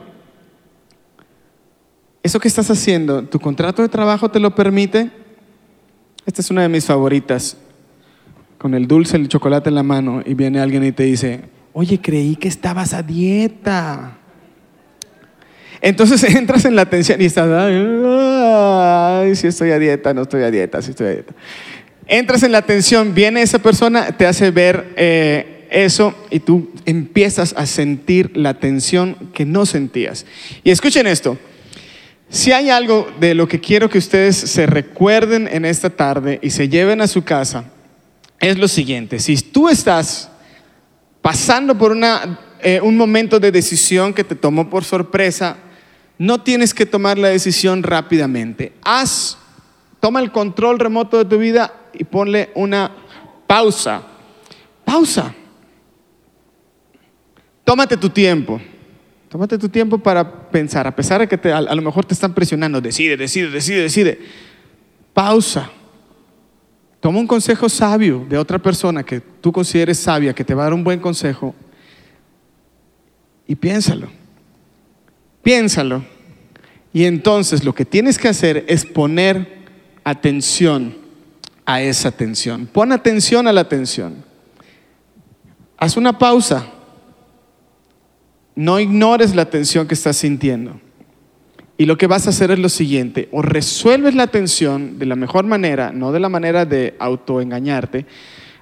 ¿Eso 2.22 2.38
que 2.38 2.48
estás 2.48 2.70
haciendo, 2.70 3.24
tu 3.24 3.40
contrato 3.40 3.82
de 3.82 3.88
trabajo 3.88 4.30
te 4.30 4.38
lo 4.38 4.54
permite? 4.54 5.10
Esta 6.24 6.40
es 6.40 6.50
una 6.50 6.62
de 6.62 6.68
mis 6.68 6.86
favoritas. 6.86 7.56
Con 8.56 8.72
el 8.72 8.86
dulce, 8.86 9.16
el 9.16 9.28
chocolate 9.28 9.68
en 9.68 9.74
la 9.74 9.82
mano 9.82 10.22
y 10.24 10.34
viene 10.34 10.60
alguien 10.60 10.84
y 10.84 10.92
te 10.92 11.02
dice, 11.02 11.42
oye, 11.74 12.00
creí 12.00 12.36
que 12.36 12.48
estabas 12.48 12.94
a 12.94 13.02
dieta. 13.02 14.16
Entonces 15.82 16.22
entras 16.34 16.64
en 16.64 16.76
la 16.76 16.86
tensión 16.86 17.20
y 17.20 17.26
estás, 17.26 17.46
ay, 17.50 19.36
si 19.36 19.48
estoy 19.48 19.72
a 19.72 19.78
dieta, 19.78 20.14
no 20.14 20.22
estoy 20.22 20.44
a 20.44 20.50
dieta, 20.50 20.80
si 20.80 20.90
estoy 20.92 21.08
a 21.08 21.10
dieta. 21.10 21.34
Entras 22.06 22.42
en 22.42 22.52
la 22.52 22.58
atención, 22.58 23.14
viene 23.14 23.42
esa 23.42 23.58
persona, 23.58 24.16
te 24.16 24.26
hace 24.26 24.50
ver 24.50 24.92
eh, 24.96 25.66
eso 25.70 26.14
y 26.30 26.40
tú 26.40 26.70
empiezas 26.84 27.54
a 27.56 27.66
sentir 27.66 28.36
la 28.36 28.54
tensión 28.54 29.16
que 29.32 29.46
no 29.46 29.64
sentías. 29.64 30.26
Y 30.62 30.70
escuchen 30.70 31.06
esto, 31.06 31.38
si 32.28 32.52
hay 32.52 32.68
algo 32.68 33.10
de 33.20 33.34
lo 33.34 33.48
que 33.48 33.60
quiero 33.60 33.88
que 33.88 33.98
ustedes 33.98 34.36
se 34.36 34.66
recuerden 34.66 35.48
en 35.50 35.64
esta 35.64 35.88
tarde 35.88 36.40
y 36.42 36.50
se 36.50 36.68
lleven 36.68 37.00
a 37.00 37.06
su 37.06 37.24
casa, 37.24 37.64
es 38.38 38.58
lo 38.58 38.68
siguiente, 38.68 39.18
si 39.18 39.36
tú 39.36 39.68
estás 39.68 40.28
pasando 41.22 41.78
por 41.78 41.92
una, 41.92 42.38
eh, 42.60 42.80
un 42.82 42.98
momento 42.98 43.40
de 43.40 43.50
decisión 43.50 44.12
que 44.12 44.24
te 44.24 44.34
tomó 44.34 44.68
por 44.68 44.84
sorpresa, 44.84 45.56
no 46.18 46.42
tienes 46.42 46.74
que 46.74 46.84
tomar 46.84 47.16
la 47.16 47.28
decisión 47.28 47.82
rápidamente. 47.82 48.72
Haz, 48.84 49.38
toma 50.00 50.20
el 50.20 50.30
control 50.30 50.78
remoto 50.78 51.16
de 51.16 51.24
tu 51.24 51.38
vida 51.38 51.72
y 51.98 52.04
ponle 52.04 52.50
una 52.54 52.90
pausa. 53.46 54.02
Pausa. 54.84 55.34
Tómate 57.64 57.96
tu 57.96 58.10
tiempo. 58.10 58.60
Tómate 59.28 59.58
tu 59.58 59.68
tiempo 59.68 59.98
para 59.98 60.48
pensar, 60.48 60.86
a 60.86 60.94
pesar 60.94 61.20
de 61.20 61.26
que 61.26 61.52
a, 61.52 61.60
lo 61.60 61.82
mejor 61.82 62.04
te 62.04 62.14
están 62.14 62.32
presionando, 62.32 62.80
decide, 62.80 63.16
decide, 63.16 63.50
decide, 63.50 63.82
decide. 63.82 64.20
Pausa. 65.12 65.70
Toma 67.00 67.18
un 67.18 67.26
consejo 67.26 67.68
sabio 67.68 68.24
de 68.28 68.38
otra 68.38 68.58
persona 68.58 69.02
que 69.02 69.20
tú 69.20 69.52
consideres 69.52 69.98
sabia, 69.98 70.32
que 70.32 70.44
te 70.44 70.54
va 70.54 70.62
a 70.62 70.64
dar 70.66 70.74
un 70.74 70.84
buen 70.84 71.00
consejo, 71.00 71.54
y 73.46 73.54
piénsalo. 73.56 74.08
Piénsalo. 75.42 76.04
Y 76.92 77.04
entonces 77.04 77.64
lo 77.64 77.74
que 77.74 77.84
tienes 77.84 78.18
que 78.18 78.28
hacer 78.28 78.64
es 78.68 78.86
poner 78.86 79.64
atención 80.04 80.96
a 81.66 81.80
esa 81.82 82.08
atención. 82.08 82.66
Pon 82.66 82.92
atención 82.92 83.46
a 83.46 83.52
la 83.52 83.62
atención. 83.62 84.24
Haz 85.76 85.96
una 85.96 86.18
pausa. 86.18 86.66
No 88.54 88.78
ignores 88.78 89.34
la 89.34 89.42
atención 89.42 89.86
que 89.88 89.94
estás 89.94 90.16
sintiendo. 90.16 90.80
Y 91.76 91.86
lo 91.86 91.98
que 91.98 92.06
vas 92.06 92.26
a 92.26 92.30
hacer 92.30 92.52
es 92.52 92.58
lo 92.60 92.68
siguiente, 92.68 93.28
o 93.32 93.42
resuelves 93.42 94.14
la 94.14 94.28
tensión 94.28 94.98
de 95.00 95.06
la 95.06 95.16
mejor 95.16 95.44
manera, 95.44 95.90
no 95.92 96.12
de 96.12 96.20
la 96.20 96.28
manera 96.28 96.64
de 96.64 96.94
autoengañarte, 97.00 98.06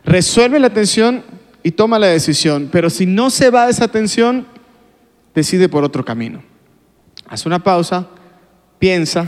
resuelve 0.03 0.59
la 0.59 0.71
tensión 0.71 1.23
y 1.63 1.73
toma 1.73 1.99
la 1.99 2.07
decisión, 2.07 2.71
pero 2.73 2.89
si 2.89 3.05
no 3.05 3.29
se 3.29 3.51
va 3.51 3.69
esa 3.69 3.89
tensión, 3.89 4.47
decide 5.35 5.69
por 5.69 5.85
otro 5.85 6.05
camino. 6.07 6.43
Haz 7.29 7.45
una 7.45 7.63
pausa, 7.63 8.09
piensa, 8.79 9.27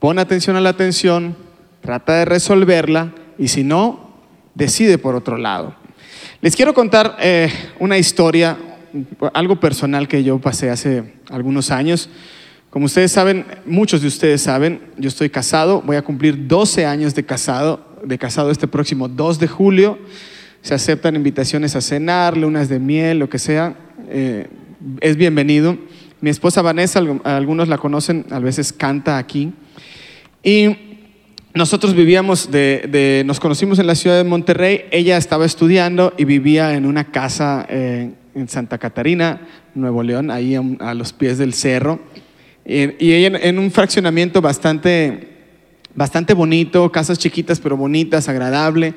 pon 0.00 0.18
atención 0.18 0.56
a 0.56 0.60
la 0.60 0.76
tensión, 0.76 1.36
trata 1.84 2.14
de 2.14 2.24
resolverla 2.24 3.12
y 3.38 3.48
si 3.48 3.62
no, 3.62 4.08
decide 4.54 4.96
por 4.96 5.14
otro 5.14 5.36
lado. 5.36 5.74
Les 6.40 6.56
quiero 6.56 6.72
contar 6.72 7.16
eh, 7.20 7.52
una 7.78 7.98
historia, 7.98 8.56
algo 9.34 9.60
personal 9.60 10.08
que 10.08 10.24
yo 10.24 10.38
pasé 10.38 10.70
hace 10.70 11.14
algunos 11.28 11.70
años. 11.70 12.08
Como 12.70 12.86
ustedes 12.86 13.12
saben, 13.12 13.44
muchos 13.66 14.00
de 14.00 14.08
ustedes 14.08 14.40
saben, 14.40 14.80
yo 14.96 15.08
estoy 15.08 15.28
casado, 15.28 15.82
voy 15.82 15.96
a 15.96 16.02
cumplir 16.02 16.48
12 16.48 16.86
años 16.86 17.14
de 17.14 17.24
casado, 17.24 17.86
de 18.02 18.16
casado 18.16 18.50
este 18.50 18.66
próximo 18.66 19.06
2 19.06 19.38
de 19.38 19.46
julio. 19.46 19.98
Se 20.62 20.72
aceptan 20.72 21.16
invitaciones 21.16 21.76
a 21.76 21.82
cenar, 21.82 22.34
lunas 22.34 22.70
de 22.70 22.78
miel, 22.78 23.18
lo 23.18 23.28
que 23.28 23.38
sea, 23.38 23.76
eh, 24.08 24.48
es 25.02 25.16
bienvenido. 25.16 25.76
Mi 26.22 26.30
esposa 26.30 26.62
Vanessa, 26.62 27.02
algunos 27.24 27.68
la 27.68 27.76
conocen, 27.76 28.24
a 28.30 28.38
veces 28.38 28.72
canta 28.72 29.18
aquí. 29.18 29.52
Y 30.42 30.93
nosotros 31.54 31.94
vivíamos 31.94 32.50
de, 32.50 33.22
nos 33.24 33.38
conocimos 33.38 33.78
en 33.78 33.86
la 33.86 33.94
ciudad 33.94 34.16
de 34.16 34.24
Monterrey, 34.24 34.86
ella 34.90 35.16
estaba 35.16 35.46
estudiando 35.46 36.12
y 36.18 36.24
vivía 36.24 36.74
en 36.74 36.84
una 36.84 37.12
casa 37.12 37.64
eh, 37.68 38.10
en 38.34 38.48
Santa 38.48 38.78
Catarina, 38.78 39.40
Nuevo 39.76 40.02
León, 40.02 40.32
ahí 40.32 40.56
a 40.80 40.94
los 40.94 41.12
pies 41.12 41.38
del 41.38 41.54
cerro. 41.54 42.00
Y, 42.66 43.12
ella 43.12 43.38
en 43.40 43.60
un 43.60 43.70
fraccionamiento 43.70 44.40
bastante, 44.40 45.28
bastante 45.94 46.34
bonito, 46.34 46.90
casas 46.90 47.20
chiquitas 47.20 47.60
pero 47.60 47.76
bonitas, 47.76 48.28
agradable. 48.28 48.94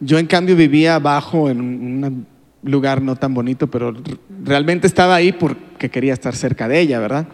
Yo 0.00 0.18
en 0.18 0.26
cambio 0.26 0.56
vivía 0.56 0.96
abajo 0.96 1.50
en 1.50 1.60
un 1.60 2.26
lugar 2.64 3.00
no 3.00 3.14
tan 3.14 3.32
bonito, 3.32 3.70
pero 3.70 3.94
realmente 4.44 4.88
estaba 4.88 5.14
ahí 5.14 5.30
porque 5.30 5.88
quería 5.88 6.14
estar 6.14 6.34
cerca 6.34 6.66
de 6.66 6.80
ella, 6.80 6.98
¿verdad? 6.98 7.28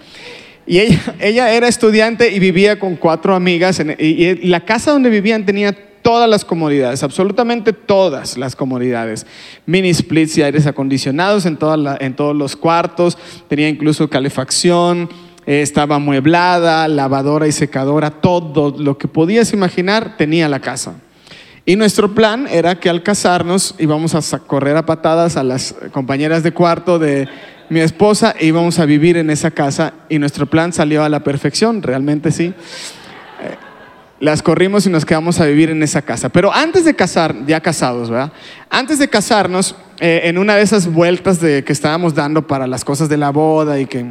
Y 0.69 0.81
ella, 0.81 1.01
ella 1.19 1.53
era 1.53 1.67
estudiante 1.67 2.31
y 2.31 2.39
vivía 2.39 2.79
con 2.79 2.95
cuatro 2.95 3.35
amigas 3.35 3.81
y, 3.99 4.35
la 4.47 4.61
casa 4.61 4.93
donde 4.93 5.11
vivían 5.11 5.45
tenía 5.45 5.75
todas 6.03 6.31
las 6.31 6.45
comodidades, 6.45 7.03
absolutamente 7.03 7.73
todas 7.73 8.39
las 8.39 8.55
comodidades. 8.55 9.27
Mini 9.67 9.93
splits 9.93 10.39
y 10.39 10.43
aires 10.43 10.67
acondicionados 10.67 11.47
en, 11.47 11.59
en 12.01 12.15
todos 12.15 12.37
los 12.37 12.55
cuartos, 12.55 13.19
tenía 13.49 13.69
incluso 13.69 14.09
calefacción, 14.09 15.09
eh, 15.47 15.63
estaba 15.63 15.97
amueblada, 15.97 16.87
lavadora 16.89 17.49
y 17.49 17.53
secadora, 17.53 18.11
todo 18.11 18.75
lo 18.79 18.99
que 18.99 19.09
podías 19.09 19.53
imaginar 19.53 20.17
tenía 20.17 20.49
la 20.49 20.61
casa. 20.61 20.95
Y 21.65 21.77
nuestro 21.77 22.15
plan 22.15 22.47
era 22.51 22.81
que 22.81 22.89
al 22.89 23.03
casarnos 23.03 23.75
íbamos 23.79 24.15
a 24.15 24.39
correr 24.39 24.77
a 24.77 24.87
patadas 24.87 25.37
a 25.37 25.45
las 25.45 25.75
compañeras 25.93 26.43
de 26.43 26.53
cuarto 26.53 26.99
de 26.99 27.29
mi 27.71 27.81
esposa 27.81 28.35
e 28.39 28.47
íbamos 28.47 28.79
a 28.79 28.87
vivir 28.87 29.17
en 29.17 29.31
esa 29.31 29.51
casa 29.51 29.95
y 30.09 30.19
nuestro 30.19 30.47
plan 30.47 30.73
salió 30.73 31.05
a 31.05 31.09
la 31.09 31.21
perfección, 31.21 31.83
realmente 31.83 32.31
sí. 32.31 32.47
Eh, 32.47 33.57
las 34.21 34.43
corrimos 34.43 34.87
y 34.87 34.91
nos 34.91 35.05
quedamos 35.05 35.41
a 35.41 35.47
vivir 35.47 35.71
en 35.71 35.83
esa 35.83 36.03
casa. 36.03 36.29
Pero 36.29 36.53
antes 36.53 36.85
de 36.85 36.95
casar, 36.95 37.35
ya 37.47 37.61
casados, 37.61 38.11
¿verdad? 38.11 38.33
Antes 38.71 38.99
de 38.99 39.09
casarnos, 39.09 39.77
eh, 40.01 40.23
en 40.25 40.39
una 40.39 40.57
de 40.57 40.63
esas 40.63 40.93
vueltas 40.93 41.41
de, 41.41 41.65
que 41.65 41.73
estábamos 41.73 42.15
dando 42.15 42.47
para 42.47 42.67
las 42.67 42.85
cosas 42.85 43.09
de 43.09 43.17
la 43.17 43.31
boda 43.31 43.79
y 43.79 43.87
que 43.87 44.07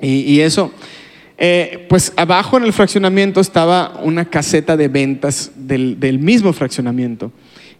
y, 0.00 0.40
eso, 0.40 0.72
eh, 1.36 1.86
pues 1.88 2.12
abajo 2.16 2.56
en 2.56 2.64
el 2.64 2.72
fraccionamiento 2.72 3.40
estaba 3.40 4.00
una 4.02 4.24
caseta 4.24 4.76
de 4.76 4.88
ventas 4.88 5.52
del, 5.54 6.18
mismo 6.18 6.52
fraccionamiento. 6.52 7.32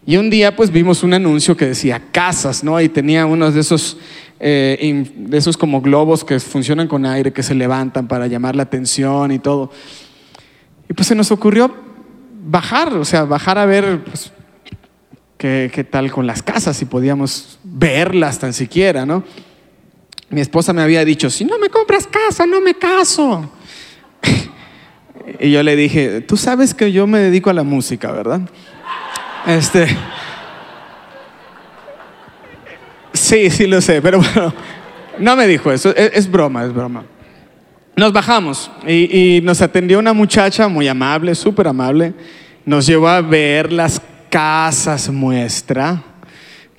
Y 0.05 0.17
un 0.17 0.29
día 0.29 0.55
pues 0.55 0.71
vimos 0.71 1.03
un 1.03 1.13
anuncio 1.13 1.55
que 1.55 1.67
decía 1.67 2.01
casas, 2.11 2.63
¿no? 2.63 2.79
Y 2.81 2.89
tenía 2.89 3.25
unos 3.25 3.53
de 3.53 3.61
esos, 3.61 3.97
eh, 4.39 5.11
de 5.15 5.37
esos 5.37 5.57
como 5.57 5.81
globos 5.81 6.23
que 6.23 6.39
funcionan 6.39 6.87
con 6.87 7.05
aire, 7.05 7.31
que 7.31 7.43
se 7.43 7.53
levantan 7.53 8.07
para 8.07 8.27
llamar 8.27 8.55
la 8.55 8.63
atención 8.63 9.31
y 9.31 9.39
todo. 9.39 9.71
Y 10.89 10.93
pues 10.93 11.07
se 11.07 11.15
nos 11.15 11.31
ocurrió 11.31 11.73
bajar, 12.43 12.93
o 12.93 13.05
sea, 13.05 13.23
bajar 13.25 13.57
a 13.57 13.65
ver 13.65 14.03
pues, 14.03 14.31
qué, 15.37 15.71
qué 15.73 15.83
tal 15.83 16.11
con 16.11 16.25
las 16.25 16.41
casas, 16.41 16.75
si 16.75 16.85
podíamos 16.85 17.59
verlas 17.63 18.39
tan 18.39 18.53
siquiera, 18.53 19.05
¿no? 19.05 19.23
mi 20.31 20.39
esposa 20.39 20.71
me 20.73 20.81
había 20.81 21.03
dicho, 21.03 21.29
si 21.29 21.43
no 21.45 21.59
me 21.59 21.69
compras 21.69 22.07
casa, 22.07 22.45
no 22.45 22.61
me 22.61 22.73
caso. 22.75 23.51
y 25.39 25.51
yo 25.51 25.61
le 25.61 25.75
dije, 25.75 26.21
tú 26.21 26.37
sabes 26.37 26.73
que 26.73 26.91
yo 26.91 27.05
me 27.05 27.19
dedico 27.19 27.49
a 27.49 27.53
la 27.53 27.63
música, 27.63 28.11
¿verdad? 28.11 28.41
Este... 29.45 29.87
Sí, 33.13 33.49
sí 33.49 33.67
lo 33.67 33.81
sé, 33.81 34.01
pero 34.01 34.19
bueno, 34.19 34.53
no 35.19 35.35
me 35.35 35.47
dijo 35.47 35.71
eso, 35.71 35.95
es, 35.95 36.29
broma, 36.29 36.63
es 36.63 36.73
broma. 36.73 37.03
Nos 37.95 38.13
bajamos 38.13 38.71
y, 38.87 39.37
y 39.37 39.41
nos 39.41 39.61
atendió 39.61 39.99
una 39.99 40.13
muchacha 40.13 40.67
muy 40.67 40.87
amable, 40.87 41.35
súper 41.35 41.67
amable, 41.67 42.13
nos 42.65 42.85
llevó 42.85 43.09
a 43.09 43.21
ver 43.21 43.71
las 43.71 44.01
casas 44.29 45.09
muestra 45.09 46.03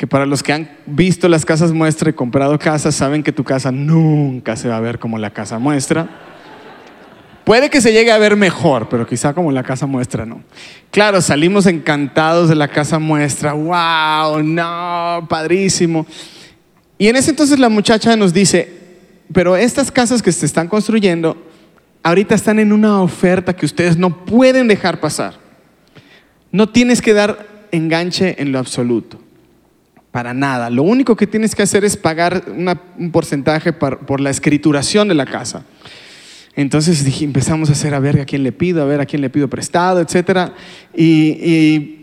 que 0.02 0.08
para 0.08 0.26
los 0.26 0.42
que 0.42 0.52
han 0.52 0.68
visto 0.84 1.28
las 1.28 1.44
casas 1.44 1.70
muestra 1.70 2.10
y 2.10 2.12
comprado 2.12 2.58
casas, 2.58 2.92
saben 2.92 3.22
que 3.22 3.30
tu 3.30 3.44
casa 3.44 3.70
nunca 3.70 4.56
se 4.56 4.68
va 4.68 4.76
a 4.76 4.80
ver 4.80 4.98
como 4.98 5.16
la 5.16 5.30
casa 5.30 5.60
muestra. 5.60 6.31
Puede 7.44 7.70
que 7.70 7.80
se 7.80 7.92
llegue 7.92 8.12
a 8.12 8.18
ver 8.18 8.36
mejor, 8.36 8.88
pero 8.88 9.06
quizá 9.06 9.34
como 9.34 9.50
la 9.50 9.62
casa 9.62 9.86
muestra 9.86 10.24
no. 10.24 10.42
Claro, 10.90 11.20
salimos 11.20 11.66
encantados 11.66 12.48
de 12.48 12.54
la 12.54 12.68
casa 12.68 12.98
muestra. 12.98 13.52
¡Wow! 13.52 14.42
¡No! 14.42 15.26
¡Padrísimo! 15.28 16.06
Y 16.98 17.08
en 17.08 17.16
ese 17.16 17.30
entonces 17.30 17.58
la 17.58 17.68
muchacha 17.68 18.14
nos 18.16 18.32
dice, 18.32 18.72
pero 19.32 19.56
estas 19.56 19.90
casas 19.90 20.22
que 20.22 20.30
se 20.30 20.46
están 20.46 20.68
construyendo, 20.68 21.36
ahorita 22.02 22.34
están 22.34 22.58
en 22.58 22.72
una 22.72 23.02
oferta 23.02 23.56
que 23.56 23.66
ustedes 23.66 23.96
no 23.96 24.24
pueden 24.24 24.68
dejar 24.68 25.00
pasar. 25.00 25.34
No 26.52 26.68
tienes 26.68 27.02
que 27.02 27.14
dar 27.14 27.46
enganche 27.72 28.40
en 28.40 28.52
lo 28.52 28.58
absoluto. 28.58 29.18
Para 30.10 30.34
nada. 30.34 30.68
Lo 30.68 30.82
único 30.82 31.16
que 31.16 31.26
tienes 31.26 31.54
que 31.54 31.62
hacer 31.62 31.84
es 31.84 31.96
pagar 31.96 32.44
un 32.46 33.10
porcentaje 33.10 33.72
por, 33.72 34.20
la 34.20 34.30
escrituración 34.30 35.08
de 35.08 35.14
la 35.14 35.24
casa. 35.24 35.64
Entonces 36.54 37.04
empezamos 37.22 37.70
a 37.70 37.72
hacer 37.72 37.94
a 37.94 38.00
ver 38.00 38.20
a 38.20 38.24
quién 38.26 38.42
le 38.42 38.52
pido, 38.52 38.82
a 38.82 38.84
ver 38.84 39.00
a 39.00 39.06
quién 39.06 39.22
le 39.22 39.30
pido 39.30 39.48
prestado, 39.48 40.00
etc. 40.00 40.52
Y, 40.94 41.98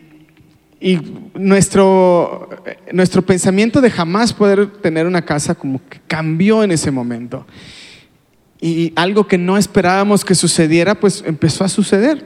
nuestro, 1.34 2.50
nuestro 2.94 3.22
pensamiento 3.22 3.82
de 3.82 3.92
jamás 3.92 4.32
poder 4.32 4.68
tener 4.82 5.06
una 5.06 5.26
casa 5.26 5.54
como 5.54 5.82
cambió 6.08 6.64
en 6.64 6.72
ese 6.72 6.90
momento. 6.90 7.46
Y 8.62 8.94
algo 8.96 9.28
que 9.28 9.38
no 9.38 9.58
esperábamos 9.58 10.24
que 10.24 10.36
sucediera, 10.36 10.96
pues 10.96 11.24
empezó 11.26 11.64
a 11.64 11.70
suceder. 11.70 12.24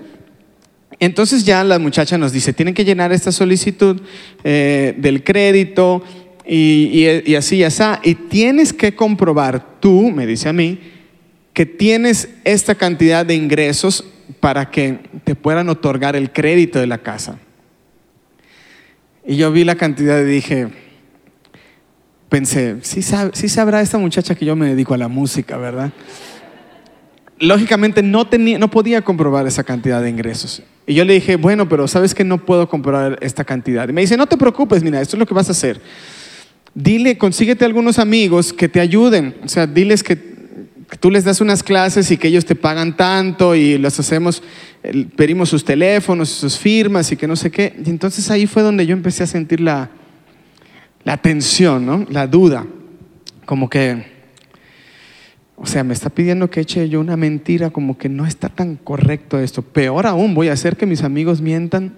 Entonces 1.00 1.44
ya 1.44 1.63
la 1.63 1.80
muchacha 1.80 2.18
nos 2.18 2.32
dice, 2.32 2.53
tienen 2.53 2.74
que 2.74 2.86
llenar 2.86 3.12
esta 3.12 3.32
solicitud 3.32 4.01
eh, 4.44 4.96
del 4.98 5.24
crédito 5.24 6.03
y, 6.46 7.06
así 7.36 7.58
y 7.58 7.63
así. 7.63 7.84
Y 8.03 8.15
tienes 8.15 8.72
que 8.72 8.96
comprobar 8.96 9.80
tú, 9.80 10.12
me 10.12 10.25
dice 10.25 10.50
a 10.50 10.53
mí, 10.53 10.80
que 11.53 11.65
tienes 11.65 12.29
esta 12.43 12.75
cantidad 12.75 13.25
de 13.25 13.36
ingresos 13.36 14.03
para 14.39 14.72
que 14.72 15.00
te 15.24 15.36
puedan 15.36 15.69
otorgar 15.69 16.15
el 16.15 16.31
crédito 16.31 16.79
de 16.79 16.88
la 16.88 16.98
casa. 16.98 17.38
Y 19.25 19.38
yo 19.38 19.51
vi 19.51 19.63
la 19.63 19.75
cantidad 19.75 20.19
y 20.19 20.25
dije, 20.25 20.67
pensé, 22.29 22.77
sí, 22.81 23.01
sabrá 23.01 23.81
esta 23.81 23.98
muchacha 23.98 24.36
que 24.36 24.45
yo 24.45 24.55
me 24.55 24.67
dedico 24.67 24.93
a 24.93 24.98
la 24.98 25.07
música, 25.07 25.57
¿verdad? 25.57 25.93
lógicamente 27.39 28.01
no, 28.01 28.25
tenía, 28.25 28.57
no 28.57 28.69
podía 28.69 29.01
comprobar 29.01 29.45
esa 29.48 29.63
cantidad 29.63 30.01
de 30.01 30.10
ingresos. 30.10 30.63
Y 30.86 30.93
yo 30.93 31.05
le 31.05 31.13
dije, 31.13 31.36
bueno, 31.36 31.67
pero 31.69 31.88
sabes 31.88 32.13
que 32.13 32.24
no 32.24 32.45
puedo 32.45 32.67
comprobar 32.67 33.17
esta 33.22 33.43
cantidad. 33.43 33.88
Y 33.88 33.93
me 33.93 34.01
dice, 34.01 34.17
no 34.17 34.27
te 34.27 34.38
preocupes, 34.38 34.83
mira, 34.83 35.01
esto 35.01 35.15
es 35.15 35.19
lo 35.19 35.25
que 35.25 35.33
vas 35.33 35.50
a 35.50 35.51
hacer. 35.51 35.81
Dile, 36.74 37.17
consíguete 37.17 37.65
algunos 37.65 38.00
amigos 38.00 38.51
que 38.51 38.67
te 38.67 38.79
ayuden. 38.79 39.36
O 39.43 39.48
sea, 39.48 39.67
diles 39.67 40.03
que, 40.03 40.33
tú 41.00 41.12
les 41.12 41.23
das 41.23 41.41
unas 41.41 41.63
clases 41.63 42.09
y 42.12 42.17
que 42.17 42.27
ellos 42.27 42.45
te 42.45 42.55
pagan 42.55 42.95
tanto 42.95 43.55
y 43.55 43.77
los 43.77 44.00
hacemos, 44.00 44.43
pedimos 45.15 45.50
sus 45.50 45.65
teléfonos, 45.65 46.29
sus 46.29 46.57
firmas 46.57 47.12
y 47.12 47.17
que 47.17 47.27
no 47.27 47.35
sé 47.35 47.51
qué. 47.51 47.75
Y 47.85 47.89
entonces 47.89 48.29
ahí 48.31 48.47
fue 48.47 48.63
donde 48.63 48.85
yo 48.85 48.93
empecé 48.93 49.23
a 49.23 49.27
sentir 49.27 49.59
la, 49.59 49.89
la 51.03 51.17
tensión, 51.17 51.85
¿no? 51.85 52.05
la 52.09 52.27
duda. 52.27 52.65
Como 53.45 53.69
que 53.69 54.13
o 55.55 55.65
sea, 55.65 55.83
me 55.83 55.93
está 55.93 56.09
pidiendo 56.09 56.50
que 56.50 56.59
eche 56.59 56.89
yo 56.89 57.00
una 57.00 57.15
mentira, 57.15 57.69
como 57.69 57.97
que 57.97 58.09
no 58.09 58.25
está 58.25 58.50
tan 58.50 58.75
correcto 58.75 59.39
esto. 59.39 59.62
Peor 59.62 60.07
aún, 60.07 60.33
voy 60.33 60.50
a 60.50 60.53
hacer 60.53 60.75
que 60.75 60.85
mis 60.85 61.03
amigos 61.03 61.39
mientan. 61.39 61.95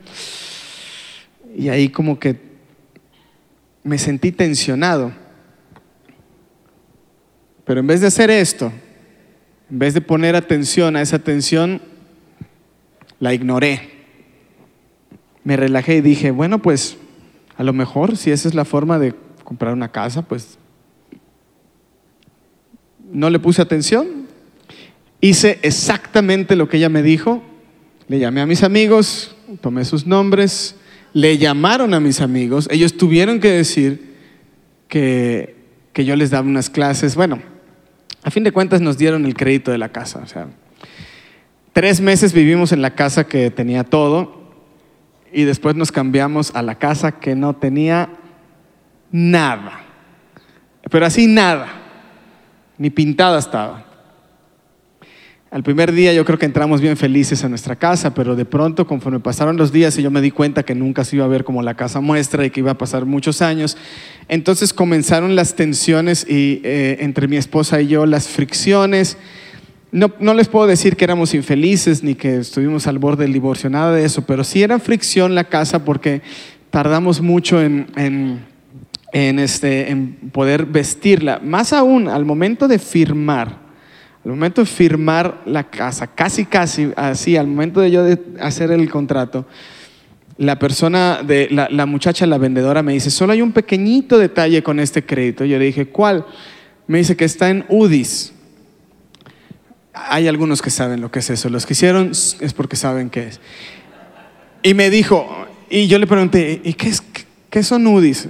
Y 1.58 1.70
ahí 1.70 1.90
como 1.90 2.20
que 2.20 2.38
me 3.84 3.98
sentí 3.98 4.32
tensionado. 4.32 5.14
Pero 7.64 7.80
en 7.80 7.88
vez 7.88 8.02
de 8.02 8.08
hacer 8.08 8.30
esto, 8.30 8.72
en 9.70 9.80
vez 9.80 9.94
de 9.94 10.02
poner 10.02 10.36
atención 10.36 10.96
a 10.96 11.02
esa 11.02 11.20
tensión, 11.20 11.82
la 13.20 13.34
ignoré. 13.34 13.90
Me 15.44 15.58
relajé 15.58 15.98
y 15.98 16.02
dije, 16.02 16.32
bueno, 16.32 16.62
pues 16.62 16.98
a 17.58 17.64
lo 17.64 17.74
mejor 17.74 18.18
si 18.18 18.32
esa 18.32 18.48
es 18.48 18.56
la 18.56 18.66
forma 18.66 19.00
de 19.00 19.16
comprar 19.44 19.74
una 19.74 19.92
casa, 19.92 20.22
pues 20.22 20.58
no 23.12 23.30
le 23.30 23.40
puse 23.40 23.62
atención. 23.62 24.28
Hice 25.22 25.60
exactamente 25.62 26.56
lo 26.56 26.68
que 26.68 26.78
ella 26.78 26.90
me 26.90 27.02
dijo. 27.02 27.42
Le 28.08 28.20
llamé 28.20 28.42
a 28.42 28.46
mis 28.46 28.64
amigos, 28.64 29.36
tomé 29.62 29.86
sus 29.86 30.06
nombres, 30.06 30.76
le 31.14 31.38
llamaron 31.38 31.94
a 31.94 32.00
mis 32.00 32.22
amigos. 32.22 32.68
Ellos 32.70 32.98
tuvieron 32.98 33.40
que 33.40 33.50
decir 33.50 34.16
que, 34.88 35.56
que 35.94 36.06
yo 36.06 36.16
les 36.16 36.30
daba 36.30 36.48
unas 36.48 36.70
clases. 36.70 37.16
Bueno, 37.16 37.42
a 38.26 38.32
fin 38.32 38.44
de 38.44 38.52
cuentas 38.52 38.82
nos 38.82 38.98
dieron 38.98 39.24
el 39.26 39.36
crédito 39.36 39.72
de 39.72 39.78
la 39.78 39.90
casa. 39.90 40.20
O 40.24 40.26
sea, 40.26 40.48
tres 41.74 42.02
meses 42.02 42.34
vivimos 42.34 42.72
en 42.72 42.82
la 42.82 42.96
casa 42.96 43.28
que 43.28 43.52
tenía 43.52 43.84
todo 43.84 44.50
y 45.32 45.44
después 45.44 45.76
nos 45.76 45.92
cambiamos 45.92 46.56
a 46.56 46.64
la 46.64 46.74
casa 46.74 47.20
que 47.20 47.36
no 47.36 47.56
tenía 47.56 48.10
nada. 49.12 49.80
Pero 50.90 51.06
así 51.06 51.28
nada 51.28 51.68
ni 52.80 52.90
pintada 52.90 53.38
estaba. 53.38 53.85
Al 55.56 55.64
primer 55.64 55.94
día 55.94 56.12
yo 56.12 56.26
creo 56.26 56.38
que 56.38 56.46
entramos 56.46 56.82
bien 56.82 56.98
felices 56.98 57.46
a 57.46 57.48
nuestra 57.48 57.78
casa, 57.78 58.14
pero 58.14 58.36
de 58.36 58.44
pronto 58.44 58.86
conforme 58.86 59.22
pasaron 59.22 59.56
los 59.56 59.72
días 59.72 59.98
y 59.98 60.04
yo 60.04 60.12
me 60.12 60.20
di 60.20 60.30
cuenta 60.30 60.64
que 60.64 60.76
nunca 60.76 61.06
se 61.06 61.16
iba 61.16 61.24
a 61.24 61.30
ver 61.30 61.46
como 61.46 61.62
la 61.62 61.76
casa 61.76 62.02
muestra 62.02 62.46
y 62.46 62.50
que 62.50 62.60
iba 62.60 62.72
a 62.72 62.78
pasar 62.78 63.06
muchos 63.06 63.42
años, 63.42 63.78
entonces 64.28 64.74
comenzaron 64.74 65.34
las 65.38 65.56
tensiones 65.56 66.28
y, 66.30 66.60
eh, 66.66 66.98
entre 67.00 67.30
mi 67.30 67.38
esposa 67.38 67.80
y 67.80 67.88
yo, 67.88 68.06
las 68.06 68.28
fricciones. 68.28 69.18
No, 69.94 70.12
no, 70.20 70.34
les 70.34 70.50
puedo 70.50 70.68
decir 70.68 70.98
que 70.98 71.06
éramos 71.06 71.34
infelices 71.34 72.04
ni 72.04 72.16
que 72.16 72.36
estuvimos 72.40 72.86
al 72.88 73.00
borde 73.00 73.24
del 73.24 73.32
divorcio, 73.32 73.70
nada 73.70 73.94
de 73.94 74.04
eso, 74.04 74.26
pero 74.26 74.44
sí 74.44 74.62
era 74.62 74.78
fricción 74.78 75.36
la 75.36 75.46
casa 75.46 75.86
porque 75.86 76.22
tardamos 76.70 77.22
mucho 77.22 77.62
en, 77.62 77.88
en 77.96 79.40
este, 79.40 79.90
en 79.90 80.16
poder 80.34 80.66
vestirla. 80.66 81.40
Más 81.42 81.72
aún, 81.72 82.10
al 82.10 82.26
momento 82.26 82.68
de 82.68 82.78
firmar, 82.78 83.65
al 84.26 84.32
momento 84.32 84.62
de 84.62 84.66
firmar 84.66 85.44
la 85.46 85.70
casa, 85.70 86.08
casi, 86.08 86.46
casi 86.46 86.92
así, 86.96 87.38
al 87.38 87.46
momento 87.46 87.80
de 87.80 87.92
yo 87.92 88.04
hacer 88.42 88.72
el 88.72 88.90
contrato, 88.90 89.46
la 90.38 90.58
persona, 90.58 91.22
la, 91.52 91.86
muchacha, 91.86 92.26
la 92.26 92.40
vendedora 92.40 92.82
me 92.82 92.94
dice, 92.94 93.12
solo 93.12 93.34
hay 93.34 93.44
un 93.44 93.52
pequeñito 93.52 94.18
detalle 94.18 94.64
con 94.64 94.80
este 94.80 95.06
crédito. 95.06 95.46
Yo 95.46 95.60
le 95.60 95.66
dije, 95.66 95.88
¿cuál? 95.90 96.26
Me 96.88 96.98
dice 96.98 97.16
que 97.16 97.24
está 97.24 97.52
en 97.52 97.66
UDIs. 97.70 98.34
Hay 99.94 100.28
algunos 100.28 100.62
que 100.62 100.72
saben 100.72 101.02
lo 101.02 101.12
que 101.12 101.20
es 101.20 101.30
eso. 101.30 101.48
Los 101.50 101.68
que 101.68 101.74
hicieron 101.74 102.12
es 102.12 102.54
porque 102.54 102.76
saben 102.76 103.12
qué 103.12 103.28
es. 103.28 103.40
Y 104.64 104.74
me 104.74 104.90
dijo, 104.90 105.48
y 105.70 105.88
yo 105.88 106.00
le 106.00 106.08
pregunté, 106.08 106.62
¿y 106.64 106.74
qué, 106.74 106.90
es, 106.90 107.04
qué 107.50 107.62
son 107.62 107.86
UDIs? 107.86 108.28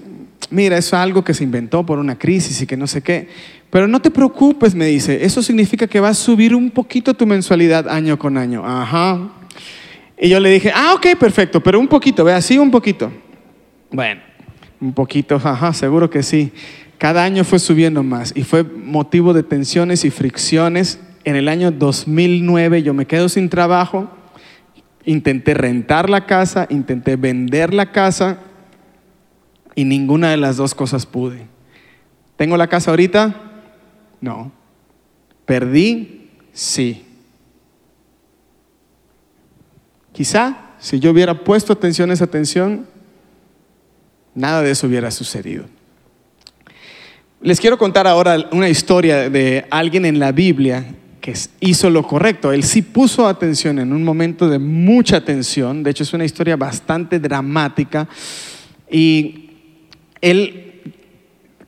mira, 0.50 0.78
es 0.78 0.94
algo 0.94 1.24
que 1.24 1.34
se 1.34 1.44
inventó 1.44 1.86
por 1.86 2.00
una 2.00 2.18
crisis 2.18 2.62
y 2.62 2.68
que 2.68 2.78
no 2.78 2.88
sé 2.88 3.02
qué. 3.02 3.30
Pero 3.76 3.90
no 3.90 4.02
te 4.02 4.10
preocupes, 4.10 4.74
me 4.74 4.86
dice, 4.86 5.26
eso 5.26 5.44
significa 5.44 5.86
que 5.86 6.00
va 6.00 6.08
a 6.08 6.14
subir 6.14 6.56
un 6.56 6.72
poquito 6.72 7.14
tu 7.14 7.28
mensualidad 7.28 7.90
año 7.90 8.18
con 8.18 8.38
año. 8.38 8.66
Ajá. 8.66 9.34
Y 10.18 10.30
yo 10.30 10.40
le 10.40 10.50
dije, 10.50 10.72
ah, 10.74 10.94
ok, 10.96 11.08
perfecto, 11.20 11.62
pero 11.62 11.78
un 11.78 11.90
poquito, 11.90 12.24
vea, 12.24 12.42
sí, 12.42 12.58
un 12.58 12.72
poquito. 12.72 13.12
Bueno, 13.92 14.22
un 14.80 14.94
poquito, 14.94 15.36
ajá, 15.44 15.74
seguro 15.74 16.10
que 16.10 16.24
sí. 16.24 16.54
Cada 16.98 17.26
año 17.26 17.44
fue 17.44 17.60
subiendo 17.60 18.02
más 18.02 18.32
y 18.34 18.44
fue 18.44 18.64
motivo 18.64 19.34
de 19.34 19.44
tensiones 19.44 20.06
y 20.06 20.10
fricciones. 20.10 21.02
En 21.26 21.36
el 21.36 21.50
año 21.50 21.70
2009 21.70 22.82
yo 22.82 22.94
me 22.94 23.06
quedo 23.06 23.28
sin 23.28 23.50
trabajo, 23.50 24.10
intenté 25.04 25.54
rentar 25.54 26.10
la 26.10 26.26
casa, 26.26 26.66
intenté 26.70 27.18
vender 27.18 27.74
la 27.74 27.92
casa 27.92 28.40
y 29.76 29.84
ninguna 29.84 30.30
de 30.30 30.38
las 30.38 30.56
dos 30.56 30.74
cosas 30.74 31.06
pude. 31.06 31.46
¿Tengo 32.38 32.56
la 32.56 32.68
casa 32.68 32.92
ahorita? 32.92 33.45
No. 34.22 34.52
¿Perdí? 35.46 36.30
Sí. 36.54 37.06
Quizá 40.12 40.76
si 40.80 41.00
yo 41.00 41.12
hubiera 41.12 41.44
puesto 41.44 41.74
atención 41.74 42.10
a 42.10 42.14
esa 42.14 42.26
atención, 42.26 42.86
nada 44.34 44.62
de 44.62 44.72
eso 44.72 44.88
hubiera 44.88 45.12
sucedido. 45.12 45.66
Les 47.42 47.60
quiero 47.60 47.78
contar 47.78 48.08
ahora 48.08 48.38
una 48.52 48.70
historia 48.70 49.30
de 49.30 49.66
alguien 49.70 50.06
en 50.06 50.20
la 50.20 50.32
Biblia 50.32 50.86
que 51.22 51.34
hizo 51.60 51.90
lo 51.90 52.04
correcto. 52.04 52.52
Él 52.52 52.64
sí 52.64 52.82
puso 52.82 53.28
atención 53.28 53.80
en 53.80 53.94
un 53.94 54.04
momento 54.04 54.48
de 54.48 54.60
mucha 54.60 55.26
tensión. 55.26 55.82
De 55.82 55.92
hecho, 55.92 56.04
es 56.04 56.14
una 56.14 56.26
historia 56.26 56.56
bastante 56.56 57.20
dramática. 57.20 58.08
Y 58.90 59.50
él, 60.22 60.65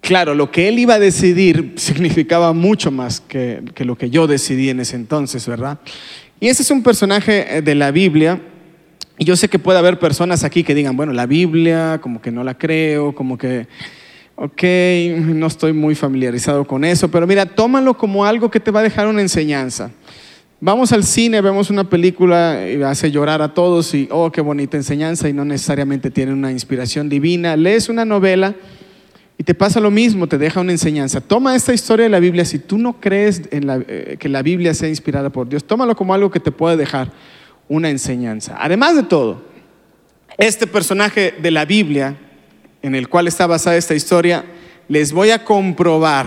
claro, 0.08 0.34
lo 0.34 0.52
que 0.52 0.70
él 0.70 0.80
iba 0.80 0.93
a 0.93 1.00
decidir 1.00 1.74
significaba 1.76 2.54
mucho 2.54 2.91
más 2.91 3.20
que, 3.20 3.62
lo 3.80 3.98
que 3.98 4.10
yo 4.10 4.26
decidí 4.26 4.70
en 4.70 4.80
ese 4.80 4.96
entonces, 4.96 5.46
¿verdad? 5.46 5.80
Y 6.39 6.48
ese 6.48 6.63
es 6.63 6.72
un 6.72 6.82
personaje 6.82 7.58
eh, 7.58 7.62
de 7.62 7.76
la 7.76 7.91
Biblia. 7.91 8.41
Y 9.17 9.26
yo 9.26 9.36
sé 9.36 9.50
que 9.50 9.60
puede 9.60 9.80
haber 9.80 10.00
personas 10.00 10.46
aquí 10.46 10.63
que 10.63 10.74
digan, 10.74 10.96
bueno, 10.96 11.12
la 11.12 11.26
Biblia, 11.26 12.00
como 12.02 12.22
que 12.22 12.32
no 12.32 12.46
la 12.46 12.58
creo, 12.58 13.13
como 13.13 13.38
que, 13.38 13.67
ok, 14.36 14.63
no 15.26 15.48
estoy 15.48 15.74
muy 15.74 15.93
familiarizado 15.93 16.65
con 16.65 16.86
eso, 16.86 17.12
pero 17.12 17.28
mira, 17.28 17.46
tómalo 17.46 17.98
como 17.98 18.24
algo 18.24 18.50
que 18.50 18.62
te 18.62 18.72
va 18.72 18.80
a 18.80 18.84
dejar 18.84 19.08
una 19.08 19.22
enseñanza. 19.22 19.91
Vamos 20.62 20.93
al 20.93 21.04
cine, 21.04 21.41
vemos 21.41 21.70
una 21.70 21.89
película 21.89 22.65
y 22.65 22.82
hace 22.82 23.12
llorar 23.12 23.41
a 23.41 23.54
todos 23.54 23.93
y, 23.93 24.08
oh, 24.10 24.32
qué 24.32 24.39
bonita 24.39 24.78
enseñanza 24.78 25.28
y 25.28 25.34
no 25.34 25.43
necesariamente 25.43 26.12
tiene 26.12 26.32
una 26.32 26.52
inspiración 26.52 27.10
divina. 27.10 27.58
Lees 27.58 27.89
una 27.89 28.06
novela 28.06 28.56
y 29.38 29.43
te 29.43 29.54
pasa 29.54 29.80
lo 29.80 29.91
mismo, 29.91 30.28
te 30.28 30.38
deja 30.38 30.62
una 30.62 30.71
enseñanza. 30.71 31.21
Toma 31.21 31.56
esta 31.56 31.73
historia 31.73 32.04
de 32.06 32.10
la 32.10 32.19
Biblia, 32.19 32.43
si 32.43 32.58
tú 32.58 32.78
no 32.78 33.00
crees 33.00 33.43
en 33.52 33.69
eh, 33.88 34.17
que 34.19 34.30
la 34.30 34.41
Biblia 34.41 34.73
sea 34.73 34.89
inspirada 34.89 35.30
por 35.30 35.47
Dios, 35.47 35.63
tómalo 35.63 35.95
como 35.95 36.13
algo 36.13 36.32
que 36.32 36.39
te 36.39 36.52
puede 36.52 36.76
dejar 36.76 37.12
una 37.67 37.89
enseñanza. 37.89 38.58
Además 38.60 38.95
de 38.95 39.04
todo, 39.04 39.43
este 40.38 40.65
personaje 40.65 41.36
de 41.39 41.52
la 41.52 41.65
Biblia, 41.65 42.17
en 42.82 42.95
el 42.95 43.10
cual 43.10 43.28
está 43.28 43.45
basada 43.45 43.76
esta 43.76 43.93
historia, 43.93 44.43
les 44.88 45.13
voy 45.13 45.30
a 45.30 45.43
comprobar 45.43 46.26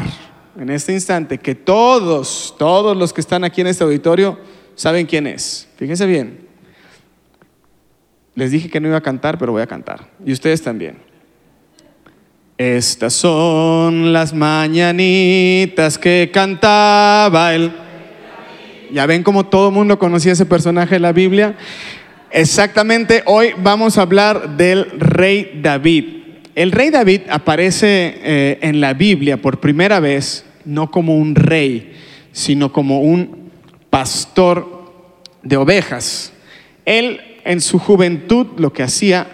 en 0.57 0.70
este 0.70 0.92
instante 0.92 1.38
que 1.38 1.57
todos, 1.57 2.55
todos 2.59 2.96
los 2.96 3.12
que 3.12 3.20
están 3.20 3.42
aquí 3.42 3.61
en 3.61 3.68
este 3.68 3.83
auditorio 3.83 4.38
saben 4.77 5.07
quién 5.07 5.27
es. 5.27 5.68
Fíjense 5.77 6.07
bien. 6.07 6.46
Les 8.37 8.53
dije 8.53 8.70
que 8.70 8.79
no 8.79 8.87
iba 8.87 8.99
a 8.99 9.03
cantar, 9.03 9.37
pero 9.37 9.51
voy 9.51 9.62
a 9.62 9.66
cantar. 9.66 10.09
Y 10.25 10.33
ustedes 10.33 10.62
también. 10.62 11.10
Estas 12.61 13.14
son 13.14 14.12
las 14.12 14.35
mañanitas 14.35 15.96
que 15.96 16.29
cantaba 16.31 17.55
él. 17.55 17.73
Ya 18.92 19.07
ven 19.07 19.23
cómo 19.23 19.46
todo 19.46 19.68
el 19.68 19.75
mundo 19.75 19.99
conocía 19.99 20.33
ese 20.33 20.44
personaje 20.44 20.96
de 20.96 21.01
la 21.01 21.12
Biblia. 21.12 21.57
Exactamente, 22.31 23.23
hoy 23.25 23.53
vamos 23.62 23.96
a 23.96 24.03
hablar 24.03 24.59
del 24.59 24.90
rey 25.01 25.59
David. 25.62 26.05
El 26.55 26.73
rey 26.73 26.90
David 26.90 27.23
aparece 27.31 28.20
eh, 28.23 28.59
en 28.61 28.83
la 28.83 28.92
Biblia 28.92 29.40
por 29.40 29.59
primera 29.59 29.99
vez 29.99 30.44
no 30.66 30.90
como 30.90 31.16
un 31.16 31.35
rey, 31.37 31.94
sino 32.31 32.75
como 32.75 33.01
un 33.01 33.51
pastor 33.88 34.92
de 35.42 35.57
ovejas. 35.57 36.35
Él 36.85 37.23
en 37.46 37.62
su 37.62 37.79
juventud 37.79 38.49
lo 38.59 38.70
que 38.70 38.83
hacía 38.83 39.29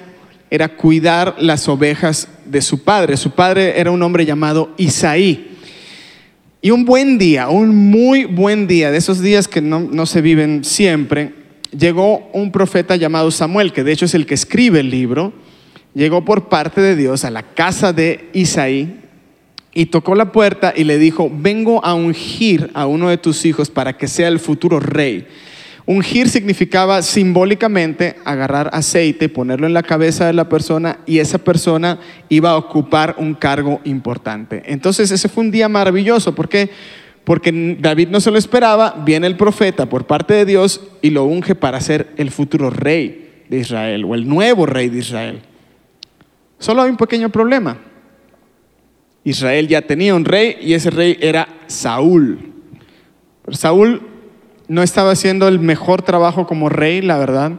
era 0.48 0.68
cuidar 0.76 1.34
las 1.40 1.68
ovejas 1.68 2.28
de 2.48 2.62
su 2.62 2.82
padre. 2.82 3.16
Su 3.16 3.30
padre 3.30 3.78
era 3.78 3.90
un 3.90 4.02
hombre 4.02 4.24
llamado 4.24 4.72
Isaí. 4.76 5.52
Y 6.62 6.70
un 6.70 6.84
buen 6.84 7.18
día, 7.18 7.48
un 7.48 7.90
muy 7.90 8.24
buen 8.24 8.66
día, 8.66 8.90
de 8.90 8.98
esos 8.98 9.20
días 9.20 9.46
que 9.46 9.60
no, 9.60 9.80
no 9.80 10.06
se 10.06 10.20
viven 10.20 10.64
siempre, 10.64 11.32
llegó 11.76 12.28
un 12.32 12.50
profeta 12.50 12.96
llamado 12.96 13.30
Samuel, 13.30 13.72
que 13.72 13.84
de 13.84 13.92
hecho 13.92 14.06
es 14.06 14.14
el 14.14 14.26
que 14.26 14.34
escribe 14.34 14.80
el 14.80 14.90
libro 14.90 15.32
llegó 15.96 16.26
por 16.26 16.50
parte 16.50 16.82
de 16.82 16.94
Dios 16.94 17.24
a 17.24 17.30
la 17.30 17.42
casa 17.42 17.94
de 17.94 18.28
Isaí 18.34 19.00
y 19.72 19.86
tocó 19.86 20.14
la 20.14 20.30
puerta 20.30 20.74
y 20.76 20.84
le 20.84 20.98
dijo, 20.98 21.30
vengo 21.32 21.82
a 21.82 21.94
ungir 21.94 22.70
a 22.74 22.86
uno 22.86 23.08
de 23.08 23.16
tus 23.16 23.46
hijos 23.46 23.70
para 23.70 23.96
que 23.96 24.06
sea 24.06 24.28
el 24.28 24.38
futuro 24.38 24.78
rey. 24.78 25.26
Ungir 25.86 26.28
significaba 26.28 27.00
simbólicamente 27.00 28.16
agarrar 28.24 28.70
aceite, 28.72 29.28
ponerlo 29.28 29.68
en 29.68 29.74
la 29.74 29.84
cabeza 29.84 30.26
de 30.26 30.32
la 30.32 30.48
persona 30.48 30.98
y 31.06 31.20
esa 31.20 31.38
persona 31.38 32.00
iba 32.28 32.50
a 32.50 32.56
ocupar 32.56 33.14
un 33.18 33.34
cargo 33.34 33.80
importante. 33.84 34.64
Entonces 34.66 35.12
ese 35.12 35.28
fue 35.28 35.44
un 35.44 35.52
día 35.52 35.68
maravilloso. 35.68 36.34
¿Por 36.34 36.48
qué? 36.48 36.70
porque 37.26 37.76
David 37.80 38.10
no 38.10 38.20
se 38.20 38.30
lo 38.30 38.38
esperaba, 38.38 39.02
viene 39.04 39.26
el 39.26 39.36
profeta 39.36 39.88
por 39.88 40.06
parte 40.06 40.32
de 40.32 40.44
Dios 40.44 40.80
y 41.02 41.10
lo 41.10 41.24
unge 41.24 41.56
para 41.56 41.80
ser 41.80 42.12
el 42.18 42.30
futuro 42.30 42.70
rey 42.70 43.42
de 43.48 43.58
Israel 43.58 44.04
o 44.04 44.14
el 44.14 44.28
nuevo 44.28 44.64
rey 44.64 44.88
de 44.88 44.98
Israel. 44.98 45.42
Solo 46.60 46.82
hay 46.82 46.90
un 46.90 46.96
pequeño 46.96 47.28
problema. 47.28 47.78
Israel 49.24 49.66
ya 49.66 49.82
tenía 49.82 50.14
un 50.14 50.24
rey 50.24 50.56
y 50.60 50.74
ese 50.74 50.90
rey 50.90 51.18
era 51.20 51.48
Saúl. 51.66 52.52
Saúl 53.50 54.02
no 54.68 54.82
estaba 54.82 55.12
haciendo 55.12 55.48
el 55.48 55.58
mejor 55.58 56.02
trabajo 56.02 56.46
como 56.46 56.68
rey, 56.68 57.02
la 57.02 57.18
verdad. 57.18 57.52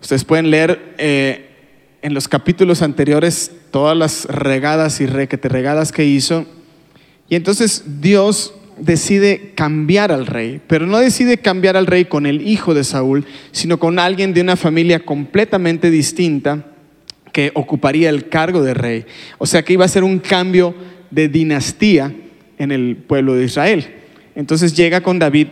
Ustedes 0.00 0.24
pueden 0.24 0.50
leer 0.50 0.94
eh, 0.98 1.46
en 2.02 2.14
los 2.14 2.28
capítulos 2.28 2.82
anteriores 2.82 3.50
todas 3.70 3.96
las 3.96 4.26
regadas 4.26 5.00
y 5.00 5.06
requete 5.06 5.48
regadas 5.48 5.92
que 5.92 6.04
hizo. 6.04 6.46
Y 7.28 7.34
entonces 7.34 8.00
Dios 8.00 8.54
decide 8.78 9.52
cambiar 9.54 10.12
al 10.12 10.26
rey, 10.26 10.60
pero 10.66 10.86
no 10.86 10.98
decide 10.98 11.38
cambiar 11.38 11.76
al 11.76 11.86
rey 11.86 12.04
con 12.04 12.26
el 12.26 12.46
hijo 12.46 12.74
de 12.74 12.84
Saúl, 12.84 13.24
sino 13.52 13.78
con 13.78 13.98
alguien 13.98 14.34
de 14.34 14.42
una 14.42 14.56
familia 14.56 15.00
completamente 15.00 15.90
distinta 15.90 16.66
que 17.32 17.50
ocuparía 17.54 18.10
el 18.10 18.28
cargo 18.28 18.62
de 18.62 18.74
rey. 18.74 19.06
O 19.38 19.46
sea 19.46 19.62
que 19.62 19.72
iba 19.72 19.84
a 19.84 19.88
ser 19.88 20.04
un 20.04 20.18
cambio 20.18 20.74
de 21.10 21.28
dinastía 21.28 22.14
en 22.58 22.72
el 22.72 22.96
pueblo 22.96 23.34
de 23.34 23.44
Israel. 23.44 23.86
Entonces 24.34 24.74
llega 24.74 25.00
con 25.00 25.18
David 25.18 25.48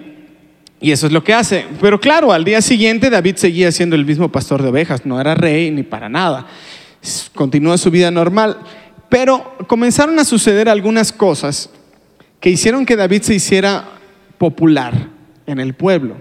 y 0.81 0.93
eso 0.93 1.07
es 1.07 1.13
lo 1.13 1.25
que 1.25 1.35
hace. 1.35 1.65
Pero 1.81 2.01
claro, 2.01 2.33
al 2.33 2.45
día 2.45 2.61
siguiente 2.61 3.11
David 3.11 3.37
seguía 3.37 3.73
siendo 3.73 3.97
el 3.97 4.05
mismo 4.05 4.31
pastor 4.31 4.63
de 4.63 4.69
ovejas, 4.69 5.07
no 5.07 5.21
era 5.21 5.35
rey 5.35 5.71
ni 5.71 5.83
para 5.83 6.09
nada. 6.09 6.47
Continuó 7.35 7.77
su 7.79 7.91
vida 7.91 8.11
normal. 8.11 8.59
Pero 9.09 9.57
comenzaron 9.67 10.19
a 10.19 10.25
suceder 10.25 10.69
algunas 10.69 11.13
cosas 11.13 11.71
que 12.41 12.51
hicieron 12.51 12.85
que 12.85 12.97
David 12.97 13.23
se 13.23 13.35
hiciera 13.35 13.85
popular 14.39 15.09
en 15.47 15.61
el 15.61 15.75
pueblo. 15.75 16.17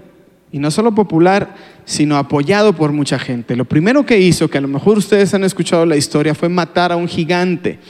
Y 0.52 0.58
no 0.60 0.70
solo 0.70 0.94
popular, 0.94 1.54
sino 1.84 2.16
apoyado 2.16 2.74
por 2.74 2.92
mucha 2.92 3.18
gente. 3.18 3.56
Lo 3.56 3.64
primero 3.64 4.06
que 4.06 4.20
hizo, 4.20 4.48
que 4.48 4.58
a 4.58 4.60
lo 4.60 4.68
mejor 4.68 4.96
ustedes 4.96 5.34
han 5.34 5.42
escuchado 5.42 5.84
la 5.84 5.96
historia, 5.96 6.34
fue 6.34 6.48
matar 6.48 6.92
a 6.92 6.96
un 6.96 7.08
gigante. 7.08 7.80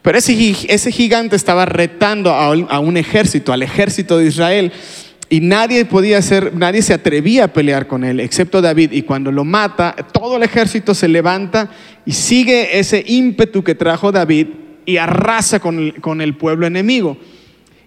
Pero 0.00 0.16
ese, 0.16 0.56
ese 0.68 0.90
gigante 0.90 1.36
estaba 1.36 1.66
retando 1.66 2.30
a 2.30 2.50
un, 2.50 2.66
a 2.70 2.78
un 2.78 2.96
ejército, 2.96 3.52
al 3.52 3.62
ejército 3.62 4.16
de 4.16 4.26
Israel. 4.26 4.72
Y 5.28 5.40
nadie 5.40 5.84
podía 5.84 6.20
nadie 6.52 6.82
se 6.82 6.94
atrevía 6.94 7.44
a 7.44 7.48
pelear 7.48 7.86
con 7.86 8.04
él, 8.04 8.20
excepto 8.20 8.60
David. 8.60 8.92
Y 8.92 9.02
cuando 9.02 9.32
lo 9.32 9.44
mata, 9.44 9.96
todo 10.12 10.36
el 10.36 10.42
ejército 10.42 10.94
se 10.94 11.08
levanta 11.08 11.70
y 12.04 12.12
sigue 12.12 12.78
ese 12.78 13.02
ímpetu 13.06 13.64
que 13.64 13.74
trajo 13.74 14.12
David 14.12 14.48
y 14.86 14.98
arrasa 14.98 15.60
con 15.60 15.90
con 15.92 16.20
el 16.20 16.36
pueblo 16.36 16.66
enemigo. 16.66 17.16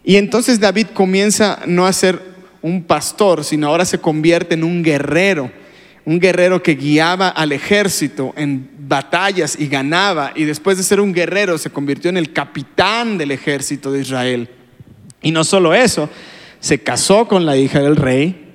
Y 0.04 0.16
entonces 0.16 0.60
David 0.60 0.88
comienza 0.94 1.60
no 1.68 1.86
a 1.86 1.94
ser 1.94 2.22
un 2.62 2.84
pastor, 2.84 3.44
sino 3.44 3.68
ahora 3.68 3.86
se 3.86 4.00
convierte 4.00 4.56
en 4.56 4.64
un 4.64 4.84
guerrero, 4.84 5.52
un 6.06 6.20
guerrero 6.20 6.64
que 6.64 6.76
guiaba 6.76 7.30
al 7.30 7.52
ejército 7.52 8.34
en 8.38 8.70
batallas 8.88 9.58
y 9.60 9.68
ganaba, 9.68 10.32
y 10.36 10.46
después 10.46 10.78
de 10.78 10.84
ser 10.84 11.02
un 11.02 11.14
guerrero 11.14 11.58
se 11.58 11.70
convirtió 11.70 12.10
en 12.10 12.18
el 12.18 12.32
capitán 12.32 13.18
del 13.18 13.32
ejército 13.32 13.92
de 13.92 14.02
Israel. 14.02 14.50
Y 15.22 15.32
no 15.32 15.44
solo 15.44 15.74
eso, 15.74 16.10
se 16.60 16.80
casó 16.80 17.28
con 17.28 17.46
la 17.46 17.58
hija 17.58 17.82
del 17.82 17.96
rey 17.96 18.48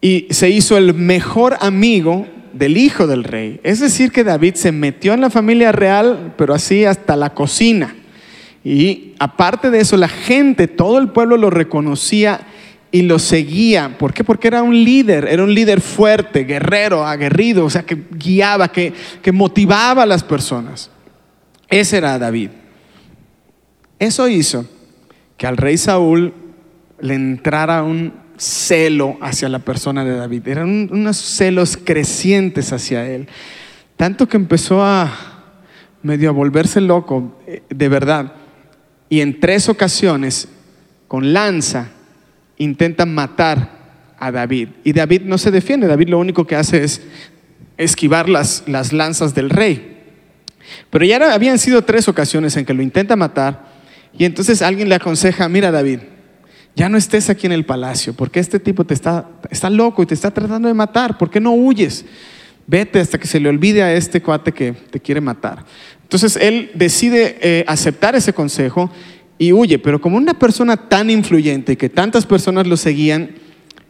y 0.00 0.26
se 0.30 0.50
hizo 0.50 0.76
el 0.76 0.94
mejor 0.94 1.56
amigo 1.60 2.26
del 2.52 2.76
hijo 2.76 3.06
del 3.06 3.24
rey. 3.24 3.60
Es 3.62 3.80
decir, 3.80 4.12
que 4.12 4.24
David 4.24 4.54
se 4.54 4.72
metió 4.72 5.14
en 5.14 5.20
la 5.20 5.30
familia 5.30 5.72
real, 5.72 6.34
pero 6.36 6.54
así 6.54 6.84
hasta 6.84 7.16
la 7.16 7.34
cocina. 7.34 7.94
Y 8.64 9.14
aparte 9.18 9.70
de 9.70 9.80
eso, 9.80 9.96
la 9.96 10.08
gente, 10.08 10.68
todo 10.68 10.98
el 10.98 11.08
pueblo 11.08 11.36
lo 11.36 11.50
reconocía 11.50 12.40
y 12.90 13.02
lo 13.02 13.18
seguía. 13.18 13.96
¿Por 13.98 14.12
qué? 14.12 14.22
Porque 14.22 14.48
era 14.48 14.62
un 14.62 14.84
líder, 14.84 15.26
era 15.26 15.42
un 15.42 15.54
líder 15.54 15.80
fuerte, 15.80 16.44
guerrero, 16.44 17.04
aguerrido, 17.04 17.64
o 17.64 17.70
sea, 17.70 17.82
que 17.82 17.96
guiaba, 18.10 18.68
que, 18.68 18.92
que 19.22 19.32
motivaba 19.32 20.02
a 20.02 20.06
las 20.06 20.22
personas. 20.22 20.90
Ese 21.68 21.96
era 21.96 22.18
David. 22.18 22.50
Eso 23.98 24.28
hizo 24.28 24.66
que 25.36 25.46
al 25.46 25.56
rey 25.56 25.78
Saúl 25.78 26.34
le 27.02 27.14
entrara 27.14 27.82
un 27.82 28.14
celo 28.38 29.18
hacia 29.20 29.50
la 29.50 29.58
persona 29.58 30.04
de 30.04 30.16
David. 30.16 30.48
Eran 30.48 30.88
unos 30.90 31.18
celos 31.18 31.76
crecientes 31.76 32.72
hacia 32.72 33.06
él. 33.06 33.28
Tanto 33.96 34.26
que 34.26 34.38
empezó 34.38 34.82
a 34.82 35.12
medio 36.02 36.30
a 36.30 36.32
volverse 36.32 36.80
loco, 36.80 37.38
eh, 37.46 37.62
de 37.68 37.88
verdad 37.88 38.32
y 39.12 39.20
en 39.20 39.40
tres 39.40 39.68
ocasiones 39.68 40.48
con 41.06 41.34
lanza 41.34 41.90
intentan 42.56 43.14
matar 43.14 44.14
a 44.18 44.32
David. 44.32 44.70
Y 44.84 44.94
David 44.94 45.24
no 45.26 45.36
se 45.36 45.50
defiende, 45.50 45.86
David 45.86 46.08
lo 46.08 46.18
único 46.18 46.46
que 46.46 46.56
hace 46.56 46.82
es 46.82 47.02
esquivar 47.76 48.30
las, 48.30 48.62
las 48.66 48.94
lanzas 48.94 49.34
del 49.34 49.50
rey. 49.50 49.98
Pero 50.88 51.04
ya 51.04 51.34
habían 51.34 51.58
sido 51.58 51.82
tres 51.82 52.08
ocasiones 52.08 52.56
en 52.56 52.64
que 52.64 52.72
lo 52.72 52.80
intenta 52.80 53.14
matar 53.14 53.66
y 54.16 54.24
entonces 54.24 54.62
alguien 54.62 54.88
le 54.88 54.94
aconseja, 54.94 55.46
mira 55.50 55.70
David, 55.70 55.98
ya 56.74 56.88
no 56.88 56.96
estés 56.96 57.28
aquí 57.30 57.46
en 57.46 57.52
el 57.52 57.64
palacio, 57.64 58.14
porque 58.14 58.40
este 58.40 58.58
tipo 58.58 58.84
te 58.84 58.94
está, 58.94 59.28
está 59.50 59.68
loco 59.70 60.02
y 60.02 60.06
te 60.06 60.14
está 60.14 60.30
tratando 60.30 60.68
de 60.68 60.74
matar, 60.74 61.18
¿por 61.18 61.30
qué 61.30 61.40
no 61.40 61.52
huyes? 61.52 62.04
Vete 62.66 63.00
hasta 63.00 63.18
que 63.18 63.26
se 63.26 63.40
le 63.40 63.48
olvide 63.48 63.82
a 63.82 63.92
este 63.92 64.22
cuate 64.22 64.52
que 64.52 64.72
te 64.72 65.00
quiere 65.00 65.20
matar. 65.20 65.64
Entonces 66.02 66.36
él 66.36 66.70
decide 66.74 67.38
eh, 67.40 67.64
aceptar 67.66 68.14
ese 68.14 68.32
consejo 68.32 68.90
y 69.38 69.52
huye, 69.52 69.78
pero 69.78 70.00
como 70.00 70.16
una 70.16 70.34
persona 70.34 70.76
tan 70.76 71.10
influyente 71.10 71.76
que 71.76 71.88
tantas 71.88 72.26
personas 72.26 72.66
lo 72.66 72.76
seguían, 72.76 73.30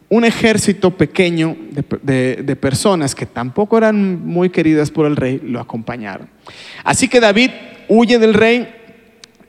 un 0.08 0.24
ejército 0.24 0.90
pequeño 0.90 1.56
de, 2.02 2.56
personas 2.60 3.14
que 3.14 3.24
tampoco 3.24 3.78
eran 3.78 4.26
muy 4.26 4.50
queridas 4.50 4.90
por 4.90 5.06
el 5.06 5.16
rey 5.16 5.40
lo 5.42 5.58
acompañaron. 5.58 6.28
Así 6.84 7.08
que 7.08 7.18
David 7.18 7.50
huye 7.88 8.18
del 8.18 8.34
rey, 8.34 8.68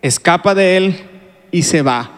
escapa 0.01 0.55
de 0.55 0.77
él 0.77 0.95
y 1.51 1.63
se 1.63 1.81
va. 1.81 2.17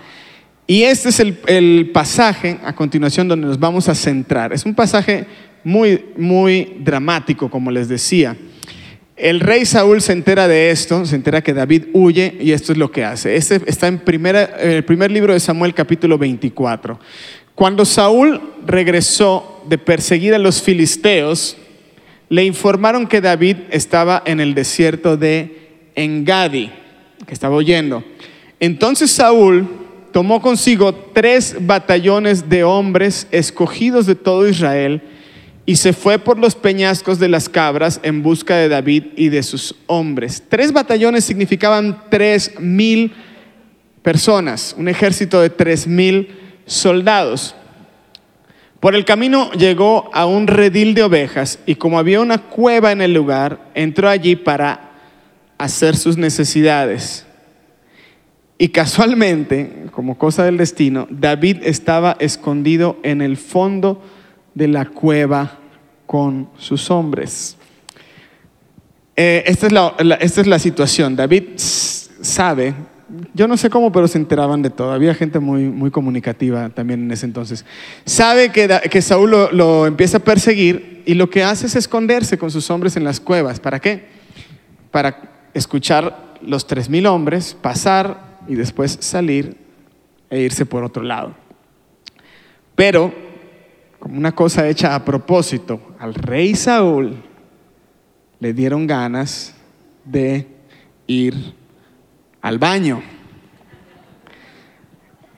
Y 0.67 0.84
este 0.84 1.10
es 1.10 1.19
el, 1.19 1.91
pasaje 1.93 2.58
a 2.63 2.73
continuación 2.73 3.28
donde 3.28 3.47
nos 3.47 3.60
vamos 3.60 3.88
a 3.88 3.93
centrar. 3.93 4.51
Es 4.51 4.65
un 4.65 4.73
pasaje 4.73 5.25
muy, 5.63 6.06
muy 6.17 6.78
dramático, 6.80 7.49
como 7.49 7.69
les 7.69 7.88
decía. 7.88 8.36
El 9.15 9.39
rey 9.39 9.65
Saúl 9.65 10.01
se 10.01 10.12
entera 10.12 10.47
de 10.47 10.71
esto, 10.71 11.06
se 11.06 11.15
entera 11.15 11.41
que 11.41 11.54
David 11.54 11.86
huye 11.93 12.36
y 12.41 12.51
esto 12.51 12.71
es 12.71 12.78
lo 12.78 12.91
que 12.91 13.06
hace. 13.06 13.36
Este 13.36 13.62
está 13.67 13.88
en 13.88 14.01
el 14.04 14.84
primer 14.84 15.12
libro 15.12 15.34
de 15.34 15.39
Samuel 15.39 15.73
capítulo 15.73 16.17
24. 16.17 16.99
Cuando 17.54 17.86
Saúl 17.86 18.41
regresó 18.65 19.63
de 19.69 19.78
perseguir 19.78 20.34
a 20.34 20.39
los 20.39 20.62
filisteos, 20.62 21.56
le 22.28 22.43
informaron 22.43 23.08
que 23.08 23.21
David 23.21 23.58
estaba 23.69 24.23
en 24.25 24.39
el 24.39 24.56
desierto 24.56 25.15
de 25.15 25.69
Engadi, 25.95 26.71
que 27.25 27.34
estaba 27.34 27.56
huyendo. 27.56 28.04
Entonces 28.60 29.12
Saúl 29.12 29.85
tomó 30.15 30.41
consigo 30.41 30.95
tres 30.95 31.58
batallones 31.60 32.47
de 32.47 32.63
hombres 32.63 33.28
escogidos 33.32 34.06
de 34.06 34.15
todo 34.15 34.47
Israel, 34.47 35.01
y 35.65 35.75
se 35.75 35.91
fue 35.91 36.19
por 36.19 36.39
los 36.39 36.56
peñascos 36.56 37.19
de 37.19 37.28
las 37.28 37.49
cabras 37.49 37.99
en 38.01 38.23
busca 38.23 38.56
de 38.56 38.69
David 38.69 39.08
y 39.17 39.28
de 39.28 39.43
sus 39.43 39.75
hombres. 39.88 40.41
Tres 40.47 40.71
batallones 40.71 41.25
significaban 41.25 42.01
tres 42.10 42.58
mil 42.62 43.12
personas, 44.04 44.73
un 44.78 44.88
ejército 44.88 45.41
de 45.41 45.49
tres 45.49 45.86
mil 45.86 46.30
soldados. 46.65 47.54
Por 48.80 48.95
el 48.95 49.04
camino 49.04 49.51
llegó 49.51 50.10
a 50.13 50.25
un 50.25 50.47
redil 50.47 50.93
de 50.93 51.04
ovejas 51.04 51.60
y 51.65 51.75
como 51.75 51.99
había 51.99 52.21
una 52.21 52.38
cueva 52.38 52.93
en 52.93 53.01
el 53.01 53.13
lugar, 53.13 53.69
entró 53.73 54.08
allí 54.08 54.38
para 54.38 54.91
hacer 55.58 55.97
sus 55.97 56.15
necesidades. 56.15 57.25
Y 58.58 58.70
casualmente, 58.70 59.88
como 59.91 60.18
cosa 60.18 60.46
del 60.46 60.58
destino, 60.58 61.08
David 61.10 61.58
estaba 61.63 62.15
escondido 62.20 62.98
en 63.04 63.22
el 63.22 63.36
fondo 63.36 64.02
de 64.54 64.70
la 64.70 64.86
cueva 64.86 65.60
con 66.06 66.50
sus 66.58 66.89
hombres. 66.89 67.58
Eh, 69.18 69.44
esta, 69.46 69.68
es 69.68 69.74
la, 69.74 69.94
esta 70.20 70.41
es 70.41 70.48
la 70.48 70.60
situación. 70.60 71.18
David 71.18 71.44
sabe, 71.58 72.74
yo 73.34 73.48
no 73.48 73.58
sé 73.58 73.70
cómo, 73.70 73.91
pero 73.91 74.08
se 74.08 74.18
enteraban 74.18 74.62
de 74.62 74.70
todo. 74.70 74.94
Había 74.94 75.13
gente 75.13 75.39
muy, 75.39 75.63
muy 75.63 75.91
comunicativa 75.91 76.70
también 76.70 77.04
en 77.04 77.12
ese 77.12 77.26
entonces. 77.26 77.65
Sabe 78.06 78.52
que, 78.52 79.02
Saúl 79.02 79.32
lo, 79.32 79.52
lo 79.52 79.86
empieza 79.86 80.18
a 80.18 80.22
perseguir 80.22 81.04
y 81.06 81.13
lo 81.13 81.30
que 81.30 81.44
hace 81.44 81.68
es 81.68 81.76
esconderse 81.76 82.38
con 82.38 82.52
sus 82.52 82.70
hombres 82.70 82.96
en 82.96 83.04
las 83.04 83.20
cuevas. 83.20 83.60
¿Para 83.60 83.80
qué? 83.80 84.06
Para 84.91 85.50
escuchar 85.54 86.36
los 86.41 86.68
tres 86.68 86.89
mil 86.89 87.06
hombres, 87.06 87.56
pasar 87.62 88.35
y 88.48 88.56
después 88.56 88.98
salir 89.02 89.58
e 90.30 90.40
irse 90.40 90.66
por 90.66 90.84
otro 90.84 91.04
lado. 91.04 91.36
Pero 92.76 93.14
como 94.00 94.18
una 94.18 94.34
cosa 94.34 94.68
hecha 94.68 94.94
a 94.94 95.04
propósito, 95.04 95.96
al 95.98 96.14
rey 96.14 96.56
Saúl 96.56 97.16
le 98.40 98.54
dieron 98.54 98.86
ganas 98.86 99.56
de 100.04 100.48
ir 101.08 101.56
al 102.42 102.60
baño. 102.60 103.02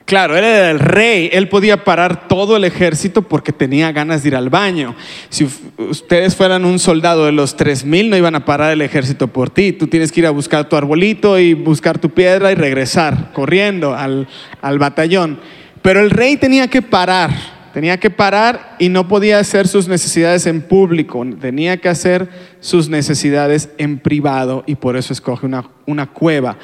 Claro, 0.07 0.37
él 0.37 0.45
era 0.45 0.71
el 0.71 0.79
rey, 0.79 1.29
él 1.33 1.49
podía 1.49 1.83
parar 1.83 2.29
todo 2.29 2.55
el 2.55 2.63
ejército 2.63 3.23
porque 3.23 3.51
tenía 3.51 3.91
ganas 3.91 4.23
de 4.23 4.29
ir 4.29 4.37
al 4.37 4.49
baño. 4.49 4.95
Si 5.27 5.45
ustedes 5.77 6.33
fueran 6.33 6.63
un 6.63 6.79
soldado 6.79 7.25
de 7.25 7.33
los 7.33 7.57
3000, 7.57 8.09
no 8.09 8.15
iban 8.15 8.33
a 8.33 8.45
parar 8.45 8.71
el 8.71 8.81
ejército 8.81 9.27
por 9.27 9.49
ti. 9.49 9.73
Tú 9.73 9.87
tienes 9.87 10.13
que 10.13 10.21
ir 10.21 10.25
a 10.25 10.29
buscar 10.29 10.69
tu 10.69 10.77
arbolito 10.77 11.37
y 11.37 11.53
buscar 11.55 11.99
tu 11.99 12.11
piedra 12.11 12.53
y 12.53 12.55
regresar 12.55 13.33
corriendo 13.33 13.93
al, 13.95 14.29
al 14.61 14.79
batallón. 14.79 15.41
Pero 15.81 15.99
el 15.99 16.09
rey 16.09 16.37
tenía 16.37 16.69
que 16.69 16.81
parar, 16.81 17.31
tenía 17.73 17.99
que 17.99 18.09
parar 18.09 18.77
y 18.79 18.87
no 18.87 19.09
podía 19.09 19.39
hacer 19.39 19.67
sus 19.67 19.89
necesidades 19.89 20.45
en 20.45 20.61
público, 20.61 21.25
tenía 21.41 21.81
que 21.81 21.89
hacer 21.89 22.29
sus 22.61 22.87
necesidades 22.87 23.71
en 23.77 23.99
privado 23.99 24.63
y 24.67 24.75
por 24.75 24.95
eso 24.95 25.11
escoge 25.11 25.45
una, 25.45 25.69
una 25.85 26.05
cueva. 26.05 26.57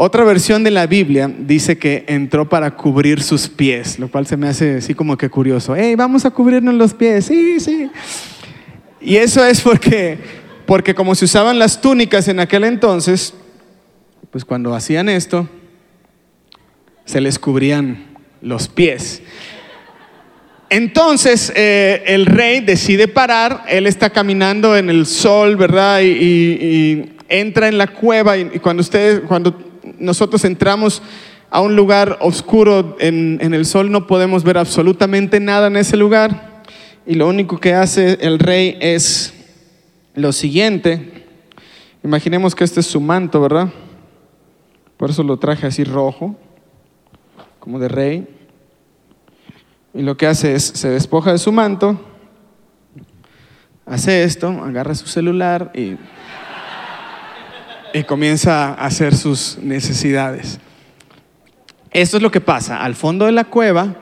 Otra 0.00 0.22
versión 0.22 0.62
de 0.62 0.70
la 0.70 0.86
Biblia 0.86 1.28
dice 1.40 1.76
que 1.76 2.04
entró 2.06 2.48
para 2.48 2.76
cubrir 2.76 3.20
sus 3.20 3.48
pies, 3.48 3.98
lo 3.98 4.08
cual 4.08 4.28
se 4.28 4.36
me 4.36 4.46
hace 4.46 4.76
así 4.76 4.94
como 4.94 5.18
que 5.18 5.28
curioso. 5.28 5.74
Hey, 5.74 5.96
vamos 5.96 6.24
a 6.24 6.30
cubrirnos 6.30 6.72
los 6.74 6.94
pies. 6.94 7.24
Sí, 7.24 7.58
sí. 7.58 7.90
Y 9.00 9.16
eso 9.16 9.44
es 9.44 9.60
porque, 9.60 10.16
porque 10.66 10.94
como 10.94 11.16
se 11.16 11.24
usaban 11.24 11.58
las 11.58 11.80
túnicas 11.80 12.28
en 12.28 12.38
aquel 12.38 12.62
entonces, 12.62 13.34
pues 14.30 14.44
cuando 14.44 14.72
hacían 14.72 15.08
esto, 15.08 15.48
se 17.04 17.20
les 17.20 17.36
cubrían 17.36 18.06
los 18.40 18.68
pies. 18.68 19.20
Entonces 20.70 21.52
eh, 21.56 22.04
el 22.06 22.26
rey 22.26 22.60
decide 22.60 23.08
parar, 23.08 23.64
él 23.68 23.84
está 23.84 24.10
caminando 24.10 24.76
en 24.76 24.90
el 24.90 25.06
sol, 25.06 25.56
¿verdad? 25.56 26.02
Y, 26.02 27.14
entra 27.30 27.68
en 27.68 27.76
la 27.76 27.88
cueva 27.88 28.38
y, 28.38 28.48
y 28.54 28.58
cuando 28.58 28.80
ustedes, 28.80 29.20
cuando 29.28 29.67
nosotros 29.98 30.44
entramos 30.44 31.02
a 31.50 31.60
un 31.60 31.76
lugar 31.76 32.18
oscuro 32.20 32.96
en, 33.00 33.38
en 33.40 33.54
el 33.54 33.64
sol, 33.64 33.90
no 33.90 34.06
podemos 34.06 34.44
ver 34.44 34.58
absolutamente 34.58 35.40
nada 35.40 35.68
en 35.68 35.76
ese 35.76 35.96
lugar. 35.96 36.62
Y 37.06 37.14
lo 37.14 37.26
único 37.26 37.58
que 37.58 37.74
hace 37.74 38.18
el 38.20 38.38
rey 38.38 38.76
es 38.80 39.32
lo 40.14 40.32
siguiente. 40.32 41.24
Imaginemos 42.04 42.54
que 42.54 42.64
este 42.64 42.80
es 42.80 42.86
su 42.86 43.00
manto, 43.00 43.40
¿verdad? 43.40 43.70
Por 44.96 45.10
eso 45.10 45.22
lo 45.22 45.38
traje 45.38 45.66
así 45.66 45.84
rojo, 45.84 46.36
como 47.60 47.78
de 47.78 47.88
rey. 47.88 48.28
Y 49.94 50.02
lo 50.02 50.16
que 50.16 50.26
hace 50.26 50.54
es, 50.54 50.64
se 50.64 50.90
despoja 50.90 51.32
de 51.32 51.38
su 51.38 51.50
manto, 51.50 51.98
hace 53.86 54.24
esto, 54.24 54.48
agarra 54.48 54.94
su 54.94 55.06
celular 55.06 55.72
y, 55.74 55.96
y 57.94 58.02
comienza 58.04 58.74
a 58.74 58.86
hacer 58.86 59.14
sus 59.14 59.58
necesidades. 59.62 60.60
Esto 61.90 62.16
es 62.18 62.22
lo 62.22 62.30
que 62.30 62.40
pasa. 62.40 62.82
Al 62.82 62.94
fondo 62.94 63.26
de 63.26 63.32
la 63.32 63.44
cueva, 63.44 63.96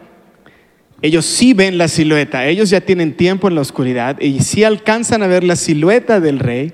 ellos 1.03 1.27
sí 1.27 1.53
ven 1.53 1.79
la 1.79 1.89
silueta, 1.89 2.47
ellos 2.47 2.71
ya 2.71 2.81
tienen 2.81 3.17
tiempo 3.17 3.49
en 3.49 3.55
la 3.55 3.61
oscuridad 3.61 4.21
y 4.21 4.41
sí 4.41 4.65
alcanzan 4.65 5.23
a 5.23 5.27
ver 5.27 5.45
la 5.45 5.57
silueta 5.57 6.21
del 6.21 6.39
rey. 6.39 6.73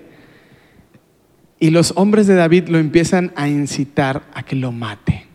Y 1.58 1.70
los 1.70 1.92
hombres 1.96 2.26
de 2.26 2.34
David 2.34 2.68
lo 2.68 2.78
empiezan 2.78 3.32
a 3.36 3.48
incitar 3.48 4.22
a 4.34 4.42
que 4.42 4.56
lo 4.56 4.72
mate. 4.72 5.26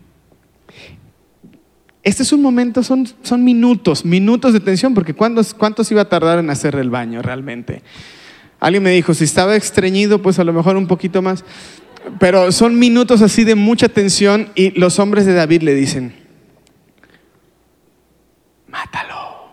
Este 2.04 2.24
es 2.24 2.32
un 2.32 2.42
momento, 2.42 2.84
son, 2.84 3.08
son 3.22 3.44
minutos, 3.44 4.06
minutos 4.06 4.54
de 4.54 4.62
tensión, 4.62 4.94
porque 4.94 5.14
¿cuántos, 5.14 5.54
¿cuántos 5.54 5.92
iba 5.92 6.02
a 6.02 6.10
tardar 6.10 6.40
en 6.40 6.50
hacer 6.50 6.76
el 6.76 6.90
baño 6.90 7.22
realmente? 7.22 7.82
Alguien 8.60 8.84
me 8.84 8.92
dijo, 8.92 9.14
si 9.14 9.24
estaba 9.24 9.56
estreñido, 9.56 10.22
pues 10.22 10.40
a 10.40 10.44
lo 10.44 10.54
mejor 10.54 10.78
un 10.78 10.88
poquito 10.88 11.22
más. 11.22 11.44
Pero 12.20 12.52
son 12.52 12.80
minutos 12.80 13.22
así 13.22 13.44
de 13.44 13.56
mucha 13.56 13.90
tensión 13.90 14.50
y 14.56 14.72
los 14.80 15.00
hombres 15.00 15.26
de 15.26 15.34
David 15.34 15.62
le 15.62 15.76
dicen, 15.76 16.14
mátalo. 18.68 19.50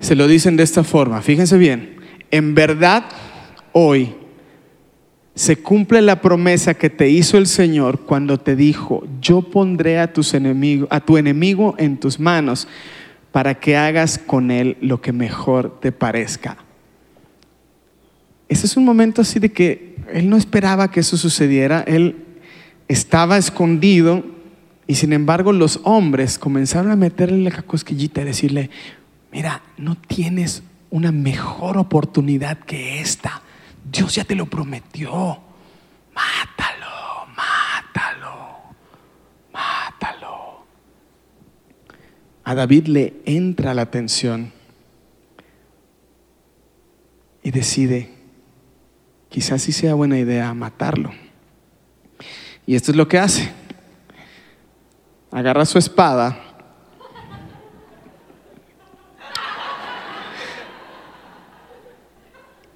Se 0.00 0.14
lo 0.14 0.26
dicen 0.26 0.56
de 0.56 0.62
esta 0.62 0.84
forma, 0.84 1.20
fíjense 1.22 1.58
bien, 1.58 1.96
en 2.30 2.54
verdad 2.54 3.04
hoy 3.72 4.14
se 5.34 5.56
cumple 5.56 6.00
la 6.00 6.22
promesa 6.22 6.74
que 6.74 6.88
te 6.88 7.10
hizo 7.10 7.36
el 7.36 7.46
Señor 7.46 8.00
cuando 8.00 8.38
te 8.38 8.56
dijo, 8.56 9.06
yo 9.20 9.42
pondré 9.42 9.98
a, 9.98 10.12
tus 10.12 10.32
enemigos, 10.32 10.88
a 10.90 11.00
tu 11.00 11.18
enemigo 11.18 11.74
en 11.78 11.98
tus 11.98 12.18
manos 12.18 12.66
para 13.32 13.56
que 13.60 13.76
hagas 13.76 14.18
con 14.18 14.50
él 14.50 14.78
lo 14.80 15.02
que 15.02 15.12
mejor 15.12 15.78
te 15.80 15.92
parezca. 15.92 16.56
Ese 18.48 18.66
es 18.66 18.76
un 18.76 18.84
momento 18.84 19.22
así 19.22 19.38
de 19.38 19.50
que 19.50 19.96
él 20.12 20.30
no 20.30 20.36
esperaba 20.36 20.90
que 20.90 21.00
eso 21.00 21.16
sucediera, 21.16 21.82
él 21.86 22.24
estaba 22.88 23.38
escondido 23.38 24.24
y 24.86 24.94
sin 24.94 25.12
embargo 25.12 25.52
los 25.52 25.80
hombres 25.82 26.38
comenzaron 26.38 26.92
a 26.92 26.96
meterle 26.96 27.50
la 27.50 27.62
cosquillita 27.62 28.20
y 28.20 28.24
decirle, 28.24 28.70
mira, 29.32 29.62
no 29.76 29.96
tienes 29.96 30.62
una 30.90 31.10
mejor 31.10 31.76
oportunidad 31.76 32.58
que 32.60 33.00
esta. 33.00 33.42
Dios 33.90 34.14
ya 34.14 34.24
te 34.24 34.34
lo 34.36 34.46
prometió. 34.46 35.40
Mátalo, 36.14 37.26
mátalo, 37.36 38.56
mátalo. 39.52 40.64
A 42.44 42.54
David 42.54 42.86
le 42.86 43.14
entra 43.24 43.74
la 43.74 43.90
tensión 43.90 44.52
y 47.42 47.50
decide, 47.50 48.15
quizás 49.36 49.60
sí 49.60 49.70
sea 49.70 49.92
buena 49.92 50.18
idea 50.18 50.54
matarlo. 50.54 51.12
Y 52.64 52.74
esto 52.74 52.90
es 52.90 52.96
lo 52.96 53.06
que 53.06 53.18
hace. 53.18 53.50
Agarra 55.30 55.66
su 55.66 55.76
espada. 55.76 56.40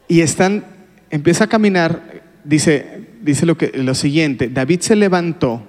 Y 0.07 0.21
están, 0.21 0.67
empieza 1.09 1.45
a 1.45 1.47
caminar, 1.47 2.25
dice, 2.45 3.09
dice 3.23 3.47
lo, 3.47 3.57
que, 3.57 3.73
lo 3.79 3.95
siguiente, 3.95 4.51
David 4.51 4.81
se 4.81 4.97
levantó 4.97 5.63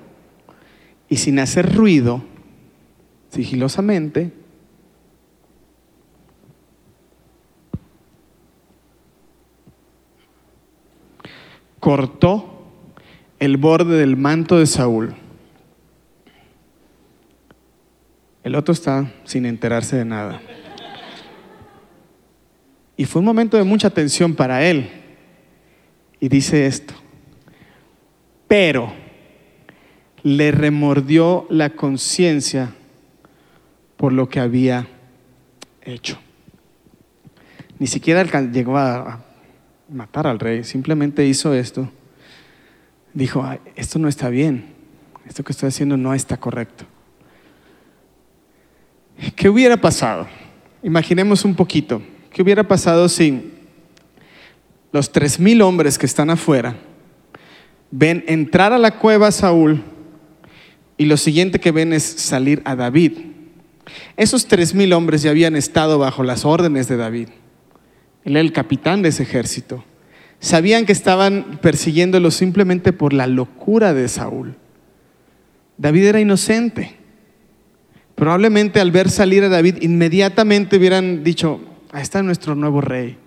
y 1.08 1.16
sin 1.16 1.40
hacer 1.40 1.74
ruido, 1.74 2.22
sigilosamente, 3.30 4.34
cortó 11.82 12.48
el 13.40 13.58
borde 13.58 13.98
del 13.98 14.16
manto 14.16 14.60
de 14.60 14.68
Saúl. 14.68 15.16
El 18.44 18.56
otro 18.56 18.72
está 18.72 19.12
sin 19.26 19.46
enterarse 19.46 19.98
de 19.98 20.06
nada. 20.06 20.40
Y 22.96 23.06
fue 23.06 23.20
un 23.20 23.26
momento 23.26 23.58
de 23.58 23.64
mucha 23.64 23.90
tensión 23.90 24.36
para 24.36 24.64
él. 24.64 24.90
Y 26.20 26.30
dice 26.30 26.68
esto, 26.68 26.94
pero 28.48 28.94
le 30.22 30.52
remordió 30.52 31.48
la 31.50 31.72
conciencia 31.72 32.76
por 33.98 34.14
lo 34.14 34.30
que 34.30 34.40
había 34.40 34.88
hecho. 35.82 36.20
Ni 37.80 37.88
siquiera 37.88 38.24
llegó 38.52 38.78
a 38.78 39.31
matar 39.92 40.28
al 40.28 40.40
rey, 40.40 40.64
simplemente 40.64 41.26
hizo 41.26 41.54
esto. 41.54 41.92
Dijo, 43.14 43.44
"Ay, 43.44 43.60
esto 43.76 44.00
no 44.00 44.08
está 44.08 44.30
bien, 44.30 44.74
esto 45.28 45.44
que 45.44 45.52
estoy 45.52 45.70
haciendo 45.70 45.98
no 45.98 46.14
está 46.14 46.38
correcto. 46.38 46.86
¿Qué 49.36 49.50
hubiera 49.50 49.78
pasado? 49.78 50.28
Imaginemos 50.84 51.46
un 51.46 51.56
poquito. 51.56 52.02
¿Qué 52.32 52.42
hubiera 52.42 52.68
pasado 52.68 53.08
si 53.08 53.52
los 54.92 55.12
tres 55.12 55.40
mil 55.40 55.62
hombres 55.62 55.98
que 55.98 56.06
están 56.06 56.30
afuera 56.30 56.76
ven 57.92 58.24
entrar 58.28 58.74
a 58.74 58.78
la 58.78 58.98
cueva 58.98 59.28
a 59.28 59.32
Saúl 59.32 59.84
y 60.98 61.06
lo 61.06 61.18
siguiente 61.18 61.60
que 61.60 61.72
ven 61.72 61.94
es 61.94 62.04
salir 62.04 62.62
a 62.66 62.76
David? 62.76 63.20
Esos 64.18 64.48
tres 64.48 64.74
mil 64.74 64.94
hombres 64.94 65.22
ya 65.22 65.30
habían 65.30 65.56
estado 65.56 66.00
bajo 66.00 66.24
las 66.24 66.46
órdenes 66.46 66.88
de 66.88 66.98
David. 66.98 67.28
Él 68.24 68.34
era 68.34 68.42
el 68.42 68.54
capitán 68.54 69.02
de 69.02 69.10
ese 69.10 69.24
ejército. 69.24 69.84
Sabían 70.40 70.86
que 70.86 70.92
estaban 70.92 71.60
persiguiéndolo 71.62 72.32
simplemente 72.32 72.94
por 72.94 73.14
la 73.14 73.28
locura 73.28 73.94
de 73.94 74.08
Saúl. 74.08 74.56
David 75.78 76.06
era 76.06 76.20
inocente. 76.20 76.96
Probablemente 78.16 78.80
al 78.80 78.92
ver 78.92 79.10
salir 79.10 79.44
a 79.44 79.50
David, 79.50 79.78
inmediatamente 79.82 80.78
hubieran 80.78 81.24
dicho, 81.24 81.60
ahí 81.92 82.02
está 82.02 82.22
nuestro 82.22 82.56
nuevo 82.56 82.82
rey. 82.82 83.18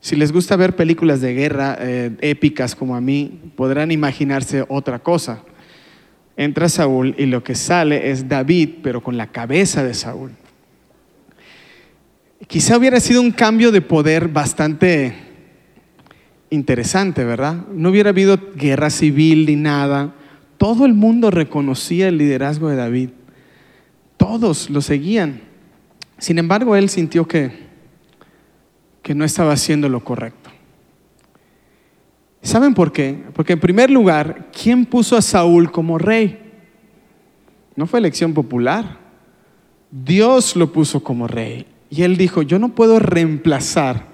Si 0.00 0.16
les 0.16 0.32
gusta 0.32 0.56
ver 0.56 0.76
películas 0.76 1.20
de 1.20 1.34
guerra 1.34 1.76
eh, 1.80 2.10
épicas 2.20 2.74
como 2.74 2.94
a 2.94 3.00
mí, 3.00 3.52
podrán 3.56 3.90
imaginarse 3.90 4.64
otra 4.68 4.98
cosa. 4.98 5.42
Entra 6.36 6.68
Saúl 6.68 7.14
y 7.18 7.26
lo 7.26 7.42
que 7.42 7.54
sale 7.54 8.10
es 8.10 8.28
David, 8.28 8.76
pero 8.82 9.02
con 9.02 9.16
la 9.16 9.28
cabeza 9.28 9.82
de 9.82 9.94
Saúl. 9.94 10.32
Quizá 12.44 12.76
hubiera 12.76 13.00
sido 13.00 13.22
un 13.22 13.30
cambio 13.30 13.72
de 13.72 13.80
poder 13.80 14.28
bastante 14.28 15.14
interesante, 16.50 17.24
¿verdad? 17.24 17.66
No 17.72 17.88
hubiera 17.88 18.10
habido 18.10 18.38
guerra 18.54 18.90
civil 18.90 19.46
ni 19.46 19.56
nada. 19.56 20.14
Todo 20.58 20.84
el 20.84 20.94
mundo 20.94 21.30
reconocía 21.30 22.08
el 22.08 22.18
liderazgo 22.18 22.68
de 22.68 22.76
David. 22.76 23.10
Todos 24.16 24.68
lo 24.70 24.82
seguían. 24.82 25.40
Sin 26.18 26.38
embargo, 26.38 26.76
él 26.76 26.88
sintió 26.88 27.26
que, 27.26 27.52
que 29.02 29.14
no 29.14 29.24
estaba 29.24 29.52
haciendo 29.52 29.88
lo 29.88 30.04
correcto. 30.04 30.50
¿Saben 32.42 32.74
por 32.74 32.92
qué? 32.92 33.24
Porque 33.34 33.54
en 33.54 33.60
primer 33.60 33.90
lugar, 33.90 34.50
¿quién 34.52 34.84
puso 34.84 35.16
a 35.16 35.22
Saúl 35.22 35.72
como 35.72 35.98
rey? 35.98 36.38
No 37.74 37.86
fue 37.86 37.98
elección 37.98 38.34
popular. 38.34 38.98
Dios 39.90 40.54
lo 40.54 40.70
puso 40.72 41.02
como 41.02 41.26
rey. 41.26 41.66
Y 41.90 42.02
él 42.02 42.16
dijo, 42.16 42.42
yo 42.42 42.58
no 42.58 42.74
puedo 42.74 42.98
reemplazar 42.98 44.06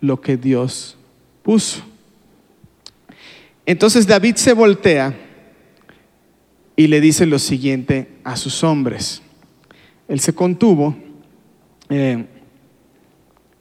lo 0.00 0.20
que 0.20 0.36
Dios 0.36 0.96
puso. 1.42 1.82
Entonces 3.66 4.06
David 4.06 4.36
se 4.36 4.52
voltea 4.52 5.14
y 6.76 6.86
le 6.86 7.00
dice 7.00 7.26
lo 7.26 7.38
siguiente 7.38 8.08
a 8.24 8.36
sus 8.36 8.64
hombres. 8.64 9.22
Él 10.08 10.20
se 10.20 10.34
contuvo 10.34 10.96
eh, 11.88 12.26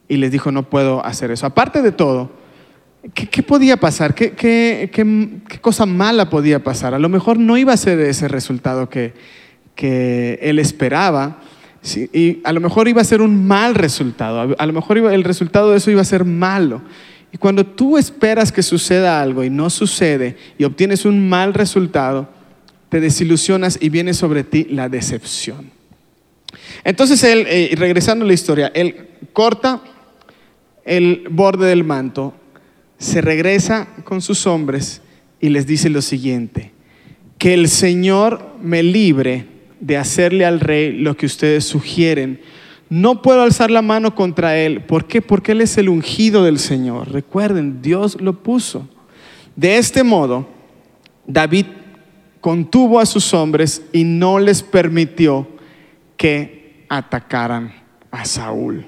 y 0.08 0.18
les 0.18 0.32
dijo, 0.32 0.52
no 0.52 0.70
puedo 0.70 1.06
hacer 1.06 1.32
eso. 1.32 1.46
Aparte 1.46 1.82
de 1.82 1.92
todo, 1.92 2.32
¿qué, 3.14 3.44
podía 3.44 3.78
pasar? 3.78 4.16
¿Qué, 4.16 4.90
cosa 5.62 5.86
mala 5.86 6.30
podía 6.30 6.64
pasar? 6.64 6.94
A 6.94 7.00
lo 7.00 7.10
mejor 7.10 7.40
no 7.40 7.58
iba 7.58 7.74
a 7.74 7.78
ser 7.78 8.00
ese 8.00 8.28
resultado 8.28 8.90
que 8.90 9.14
él 10.42 10.60
esperaba. 10.60 11.42
Y 12.14 12.42
a 12.44 12.54
lo 12.54 12.60
mejor 12.60 12.88
iba 12.88 13.02
a 13.02 13.06
ser 13.06 13.22
un 13.22 13.48
mal 13.48 13.76
resultado, 13.76 14.56
a 14.58 14.66
lo 14.66 14.74
mejor 14.74 14.98
el 14.98 15.24
resultado 15.24 15.72
de 15.72 15.78
eso 15.78 15.90
iba 15.92 16.02
a 16.02 16.06
ser 16.06 16.26
malo. 16.26 16.82
Y 17.34 17.38
cuando 17.38 17.66
tú 17.66 17.98
esperas 17.98 18.52
que 18.52 18.62
suceda 18.62 19.22
algo 19.22 19.44
y 19.44 19.50
no 19.50 19.70
sucede 19.70 20.36
y 20.58 20.66
obtienes 20.66 21.06
un 21.06 21.30
mal 21.30 21.54
resultado, 21.54 22.30
te 22.90 23.00
desilusionas 23.00 23.78
y 23.82 23.90
viene 23.90 24.14
sobre 24.14 24.44
ti 24.44 24.68
la 24.70 24.90
decepción. 24.90 25.72
Entonces 26.84 27.24
él, 27.24 27.46
eh, 27.48 27.74
regresando 27.78 28.26
a 28.26 28.28
la 28.28 28.34
historia, 28.34 28.72
él 28.76 29.08
corta 29.32 29.82
el 30.84 31.24
borde 31.30 31.68
del 31.68 31.84
manto, 31.84 32.34
se 32.98 33.22
regresa 33.22 33.88
con 34.04 34.22
sus 34.22 34.46
hombres 34.46 35.02
y 35.40 35.50
les 35.50 35.66
dice 35.66 35.90
lo 35.90 36.02
siguiente, 36.02 36.72
que 37.38 37.54
el 37.54 37.70
Señor 37.70 38.56
me 38.62 38.84
libre 38.84 39.48
de 39.82 39.98
hacerle 39.98 40.46
al 40.46 40.62
rey 40.62 40.94
lo 40.94 41.18
que 41.18 41.26
ustedes 41.26 41.66
sugieren. 41.66 42.40
No 42.90 43.22
puedo 43.22 43.42
alzar 43.42 43.72
la 43.72 43.82
mano 43.82 44.16
contra 44.16 44.58
él. 44.58 44.82
¿Por 44.82 45.06
qué? 45.08 45.22
Porque 45.22 45.52
él 45.52 45.62
es 45.62 45.78
el 45.78 45.90
ungido 45.90 46.44
del 46.44 46.60
Señor. 46.60 47.12
Recuerden, 47.12 47.82
Dios 47.82 48.22
lo 48.22 48.44
puso. 48.44 48.88
De 49.56 49.78
este 49.78 50.04
modo, 50.04 50.48
David 51.28 51.66
contuvo 52.40 53.00
a 53.00 53.06
sus 53.06 53.34
hombres 53.34 53.84
y 53.92 54.04
no 54.04 54.40
les 54.40 54.64
permitió 54.64 55.48
que 56.18 56.86
atacaran 56.90 57.74
a 58.12 58.26
Saúl. 58.26 58.86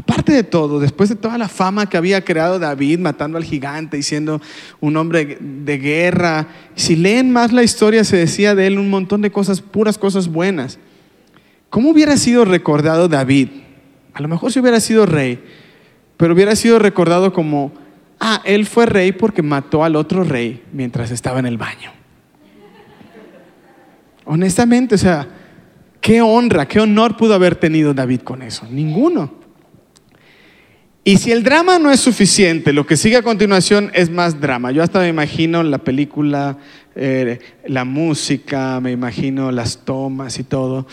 Aparte 0.00 0.32
de 0.32 0.44
todo, 0.44 0.80
después 0.80 1.10
de 1.10 1.14
toda 1.14 1.36
la 1.36 1.46
fama 1.46 1.86
que 1.86 1.98
había 1.98 2.24
creado 2.24 2.58
David 2.58 3.00
matando 3.00 3.36
al 3.36 3.44
gigante 3.44 3.98
y 3.98 4.02
siendo 4.02 4.40
un 4.80 4.96
hombre 4.96 5.36
de 5.38 5.76
guerra, 5.76 6.48
si 6.74 6.96
leen 6.96 7.30
más 7.30 7.52
la 7.52 7.62
historia 7.62 8.02
se 8.02 8.16
decía 8.16 8.54
de 8.54 8.66
él 8.66 8.78
un 8.78 8.88
montón 8.88 9.20
de 9.20 9.30
cosas, 9.30 9.60
puras 9.60 9.98
cosas 9.98 10.28
buenas. 10.28 10.78
¿Cómo 11.68 11.90
hubiera 11.90 12.16
sido 12.16 12.46
recordado 12.46 13.08
David? 13.08 13.48
A 14.14 14.22
lo 14.22 14.28
mejor 14.28 14.50
si 14.50 14.60
hubiera 14.60 14.80
sido 14.80 15.04
rey, 15.04 15.44
pero 16.16 16.32
hubiera 16.32 16.56
sido 16.56 16.78
recordado 16.78 17.34
como, 17.34 17.70
ah, 18.18 18.40
él 18.46 18.64
fue 18.64 18.86
rey 18.86 19.12
porque 19.12 19.42
mató 19.42 19.84
al 19.84 19.96
otro 19.96 20.24
rey 20.24 20.62
mientras 20.72 21.10
estaba 21.10 21.40
en 21.40 21.46
el 21.46 21.58
baño. 21.58 21.92
Honestamente, 24.24 24.94
o 24.94 24.98
sea, 24.98 25.28
qué 26.00 26.22
honra, 26.22 26.66
qué 26.66 26.80
honor 26.80 27.18
pudo 27.18 27.34
haber 27.34 27.56
tenido 27.56 27.92
David 27.92 28.22
con 28.22 28.40
eso. 28.40 28.66
Ninguno. 28.70 29.39
Y 31.02 31.16
si 31.16 31.32
el 31.32 31.42
drama 31.42 31.78
no 31.78 31.90
es 31.90 32.00
suficiente, 32.00 32.72
lo 32.72 32.86
que 32.86 32.96
sigue 32.96 33.16
a 33.16 33.22
continuación 33.22 33.90
es 33.94 34.10
más 34.10 34.38
drama. 34.38 34.70
Yo 34.70 34.82
hasta 34.82 35.00
me 35.00 35.08
imagino 35.08 35.62
la 35.62 35.78
película, 35.78 36.58
eh, 36.94 37.38
la 37.66 37.84
música, 37.86 38.80
me 38.80 38.92
imagino 38.92 39.50
las 39.50 39.78
tomas 39.78 40.38
y 40.38 40.44
todo. 40.44 40.86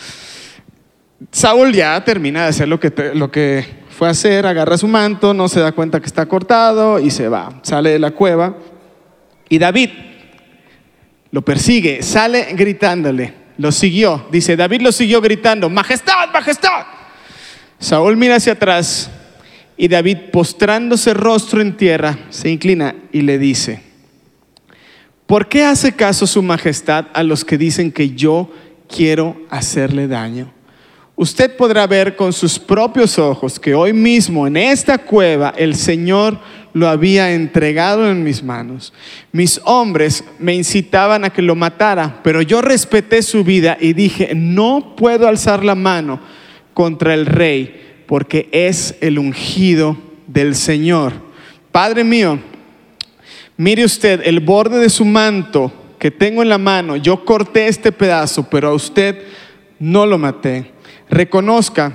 Saúl 1.30 1.72
ya 1.72 2.02
termina 2.04 2.44
de 2.44 2.48
hacer 2.48 2.68
lo 2.68 2.80
que, 2.80 2.92
lo 3.14 3.30
que 3.30 3.66
fue 3.90 4.08
a 4.08 4.12
hacer, 4.12 4.46
agarra 4.46 4.78
su 4.78 4.88
manto, 4.88 5.34
no 5.34 5.46
se 5.46 5.60
da 5.60 5.72
cuenta 5.72 6.00
que 6.00 6.06
está 6.06 6.24
cortado 6.24 6.98
y 6.98 7.10
se 7.10 7.28
va. 7.28 7.60
Sale 7.62 7.90
de 7.90 7.98
la 7.98 8.12
cueva. 8.12 8.56
Y 9.50 9.58
David 9.58 9.90
lo 11.32 11.42
persigue, 11.42 12.02
sale 12.02 12.54
gritándole, 12.54 13.34
lo 13.58 13.72
siguió. 13.72 14.26
Dice, 14.30 14.56
David 14.56 14.80
lo 14.80 14.92
siguió 14.92 15.20
gritando, 15.20 15.68
majestad, 15.68 16.30
majestad. 16.32 16.86
Saúl 17.78 18.16
mira 18.16 18.36
hacia 18.36 18.54
atrás 18.54 19.10
y 19.78 19.86
David, 19.86 20.18
postrándose 20.32 21.14
rostro 21.14 21.62
en 21.62 21.76
tierra, 21.76 22.18
se 22.30 22.50
inclina 22.50 22.96
y 23.12 23.22
le 23.22 23.38
dice, 23.38 23.80
¿por 25.24 25.48
qué 25.48 25.62
hace 25.62 25.92
caso 25.92 26.26
su 26.26 26.42
majestad 26.42 27.06
a 27.14 27.22
los 27.22 27.44
que 27.44 27.56
dicen 27.56 27.92
que 27.92 28.10
yo 28.10 28.50
quiero 28.88 29.40
hacerle 29.48 30.08
daño? 30.08 30.52
Usted 31.14 31.56
podrá 31.56 31.86
ver 31.86 32.16
con 32.16 32.32
sus 32.32 32.58
propios 32.58 33.18
ojos 33.18 33.58
que 33.58 33.74
hoy 33.74 33.92
mismo 33.92 34.46
en 34.46 34.56
esta 34.56 34.98
cueva 34.98 35.54
el 35.56 35.76
Señor 35.76 36.38
lo 36.72 36.88
había 36.88 37.32
entregado 37.32 38.10
en 38.10 38.22
mis 38.22 38.42
manos. 38.42 38.92
Mis 39.32 39.60
hombres 39.64 40.24
me 40.38 40.54
incitaban 40.54 41.24
a 41.24 41.30
que 41.30 41.42
lo 41.42 41.54
matara, 41.54 42.20
pero 42.22 42.42
yo 42.42 42.62
respeté 42.62 43.22
su 43.22 43.44
vida 43.44 43.76
y 43.80 43.92
dije, 43.92 44.32
no 44.34 44.94
puedo 44.96 45.26
alzar 45.26 45.64
la 45.64 45.74
mano 45.74 46.20
contra 46.74 47.14
el 47.14 47.26
rey, 47.26 47.87
porque 48.08 48.48
es 48.52 48.96
el 49.02 49.18
ungido 49.18 49.98
del 50.26 50.54
Señor. 50.54 51.12
Padre 51.70 52.04
mío, 52.04 52.40
mire 53.58 53.84
usted 53.84 54.22
el 54.24 54.40
borde 54.40 54.78
de 54.78 54.88
su 54.88 55.04
manto 55.04 55.70
que 55.98 56.10
tengo 56.10 56.42
en 56.42 56.48
la 56.48 56.56
mano, 56.56 56.96
yo 56.96 57.24
corté 57.24 57.68
este 57.68 57.92
pedazo, 57.92 58.48
pero 58.48 58.68
a 58.68 58.74
usted 58.74 59.24
no 59.78 60.06
lo 60.06 60.16
maté. 60.16 60.72
Reconozca 61.10 61.92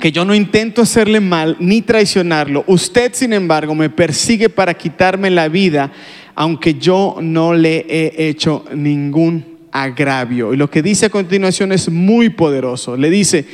que 0.00 0.10
yo 0.10 0.24
no 0.24 0.34
intento 0.34 0.82
hacerle 0.82 1.20
mal 1.20 1.56
ni 1.60 1.82
traicionarlo. 1.82 2.64
Usted, 2.66 3.12
sin 3.14 3.32
embargo, 3.32 3.76
me 3.76 3.90
persigue 3.90 4.48
para 4.48 4.74
quitarme 4.74 5.30
la 5.30 5.48
vida, 5.48 5.92
aunque 6.34 6.74
yo 6.74 7.18
no 7.20 7.54
le 7.54 7.86
he 7.88 8.28
hecho 8.28 8.64
ningún 8.74 9.58
agravio. 9.70 10.52
Y 10.52 10.56
lo 10.56 10.68
que 10.68 10.82
dice 10.82 11.06
a 11.06 11.10
continuación 11.10 11.70
es 11.70 11.88
muy 11.88 12.30
poderoso. 12.30 12.96
Le 12.96 13.10
dice, 13.10 13.44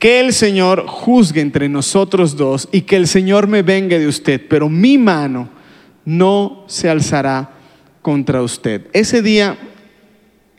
que 0.00 0.18
el 0.18 0.32
Señor 0.32 0.86
juzgue 0.88 1.42
entre 1.42 1.68
nosotros 1.68 2.34
dos 2.34 2.68
y 2.72 2.80
que 2.80 2.96
el 2.96 3.06
Señor 3.06 3.46
me 3.46 3.60
venga 3.60 3.98
de 3.98 4.08
usted, 4.08 4.40
pero 4.48 4.70
mi 4.70 4.96
mano 4.96 5.50
no 6.06 6.64
se 6.66 6.88
alzará 6.88 7.50
contra 8.00 8.42
usted. 8.42 8.86
Ese 8.94 9.20
día, 9.20 9.58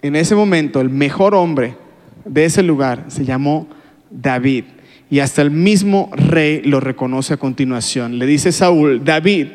en 0.04 0.16
ese 0.16 0.36
momento, 0.36 0.80
el 0.80 0.92
mejor 0.92 1.34
hombre 1.34 1.76
de 2.24 2.46
ese 2.46 2.62
lugar 2.62 3.06
se 3.08 3.26
llamó 3.26 3.68
David 4.12 4.66
y 5.10 5.20
hasta 5.20 5.42
el 5.42 5.50
mismo 5.50 6.12
rey 6.14 6.62
lo 6.62 6.80
reconoce 6.80 7.34
a 7.34 7.38
continuación. 7.38 8.20
Le 8.20 8.28
dice 8.28 8.52
Saúl, 8.52 9.04
David, 9.04 9.48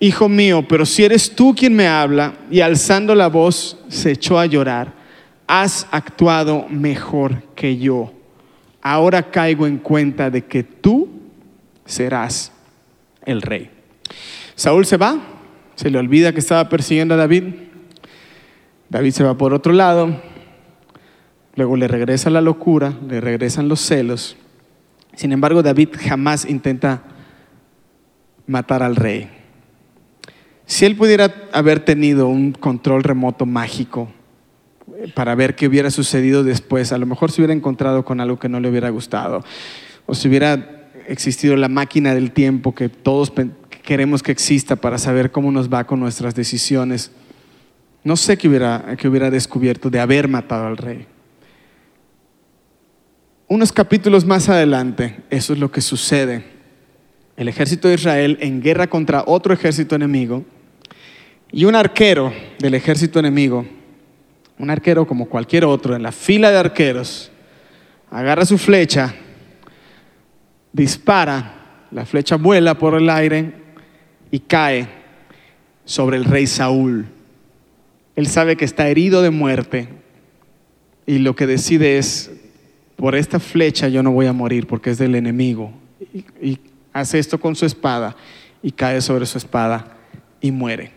hijo 0.00 0.30
mío, 0.30 0.66
pero 0.66 0.86
si 0.86 1.04
eres 1.04 1.30
tú 1.36 1.54
quien 1.54 1.76
me 1.76 1.86
habla, 1.86 2.38
y 2.50 2.60
alzando 2.60 3.14
la 3.14 3.28
voz 3.28 3.78
se 3.88 4.12
echó 4.12 4.38
a 4.38 4.46
llorar, 4.46 4.94
has 5.46 5.86
actuado 5.90 6.66
mejor 6.70 7.42
que 7.54 7.76
yo. 7.76 8.14
Ahora 8.82 9.30
caigo 9.30 9.66
en 9.66 9.78
cuenta 9.78 10.30
de 10.30 10.44
que 10.44 10.62
tú 10.62 11.08
serás 11.84 12.52
el 13.24 13.42
rey. 13.42 13.70
Saúl 14.54 14.86
se 14.86 14.96
va, 14.96 15.18
se 15.74 15.90
le 15.90 15.98
olvida 15.98 16.32
que 16.32 16.40
estaba 16.40 16.68
persiguiendo 16.68 17.14
a 17.14 17.18
David. 17.18 17.54
David 18.88 19.12
se 19.12 19.24
va 19.24 19.36
por 19.36 19.54
otro 19.54 19.72
lado, 19.72 20.20
luego 21.54 21.76
le 21.76 21.88
regresa 21.88 22.30
la 22.30 22.40
locura, 22.40 22.94
le 23.08 23.20
regresan 23.20 23.68
los 23.68 23.80
celos 23.80 24.36
sin 25.14 25.32
embargo, 25.32 25.62
David 25.62 25.90
jamás 25.98 26.48
intenta 26.48 27.02
matar 28.46 28.82
al 28.82 28.96
rey. 28.96 29.28
Si 30.66 30.84
él 30.86 30.96
pudiera 30.96 31.34
haber 31.52 31.80
tenido 31.80 32.28
un 32.28 32.52
control 32.52 33.02
remoto 33.02 33.44
mágico 33.44 34.10
para 35.14 35.34
ver 35.34 35.54
qué 35.54 35.66
hubiera 35.66 35.90
sucedido 35.90 36.44
después, 36.44 36.92
a 36.92 36.98
lo 36.98 37.06
mejor 37.06 37.30
se 37.30 37.40
hubiera 37.40 37.54
encontrado 37.54 38.04
con 38.04 38.20
algo 38.20 38.38
que 38.38 38.48
no 38.48 38.60
le 38.60 38.68
hubiera 38.68 38.90
gustado, 38.90 39.44
o 40.06 40.14
si 40.14 40.28
hubiera 40.28 40.90
existido 41.06 41.56
la 41.56 41.68
máquina 41.68 42.14
del 42.14 42.32
tiempo 42.32 42.74
que 42.74 42.88
todos 42.88 43.32
queremos 43.82 44.22
que 44.22 44.32
exista 44.32 44.76
para 44.76 44.98
saber 44.98 45.30
cómo 45.30 45.50
nos 45.50 45.72
va 45.72 45.84
con 45.84 46.00
nuestras 46.00 46.34
decisiones, 46.34 47.10
no 48.04 48.16
sé 48.16 48.38
qué 48.38 48.48
hubiera, 48.48 48.96
qué 48.96 49.08
hubiera 49.08 49.30
descubierto 49.30 49.90
de 49.90 50.00
haber 50.00 50.28
matado 50.28 50.66
al 50.66 50.76
rey. 50.76 51.06
Unos 53.48 53.72
capítulos 53.72 54.24
más 54.24 54.48
adelante, 54.48 55.16
eso 55.28 55.52
es 55.52 55.58
lo 55.58 55.72
que 55.72 55.80
sucede. 55.80 56.44
El 57.36 57.48
ejército 57.48 57.88
de 57.88 57.94
Israel 57.94 58.38
en 58.40 58.62
guerra 58.62 58.86
contra 58.86 59.24
otro 59.26 59.52
ejército 59.52 59.96
enemigo 59.96 60.44
y 61.50 61.64
un 61.64 61.74
arquero 61.74 62.32
del 62.60 62.74
ejército 62.74 63.18
enemigo 63.18 63.66
un 64.60 64.68
arquero 64.68 65.06
como 65.06 65.24
cualquier 65.24 65.64
otro, 65.64 65.96
en 65.96 66.02
la 66.02 66.12
fila 66.12 66.50
de 66.50 66.58
arqueros, 66.58 67.32
agarra 68.10 68.44
su 68.44 68.58
flecha, 68.58 69.14
dispara, 70.70 71.86
la 71.90 72.04
flecha 72.04 72.36
vuela 72.36 72.76
por 72.76 72.94
el 72.94 73.08
aire 73.08 73.54
y 74.30 74.40
cae 74.40 74.86
sobre 75.86 76.18
el 76.18 76.26
rey 76.26 76.46
Saúl. 76.46 77.06
Él 78.16 78.26
sabe 78.26 78.56
que 78.56 78.66
está 78.66 78.86
herido 78.88 79.22
de 79.22 79.30
muerte 79.30 79.88
y 81.06 81.20
lo 81.20 81.34
que 81.34 81.46
decide 81.46 81.96
es, 81.96 82.30
por 82.96 83.14
esta 83.16 83.40
flecha 83.40 83.88
yo 83.88 84.02
no 84.02 84.12
voy 84.12 84.26
a 84.26 84.34
morir 84.34 84.66
porque 84.66 84.90
es 84.90 84.98
del 84.98 85.14
enemigo. 85.14 85.72
Y, 86.42 86.58
hace 86.92 87.18
esto 87.18 87.40
con 87.40 87.56
su 87.56 87.64
espada 87.64 88.14
y 88.62 88.72
cae 88.72 89.00
sobre 89.00 89.24
su 89.24 89.38
espada 89.38 89.96
y 90.40 90.50
muere. 90.50 90.90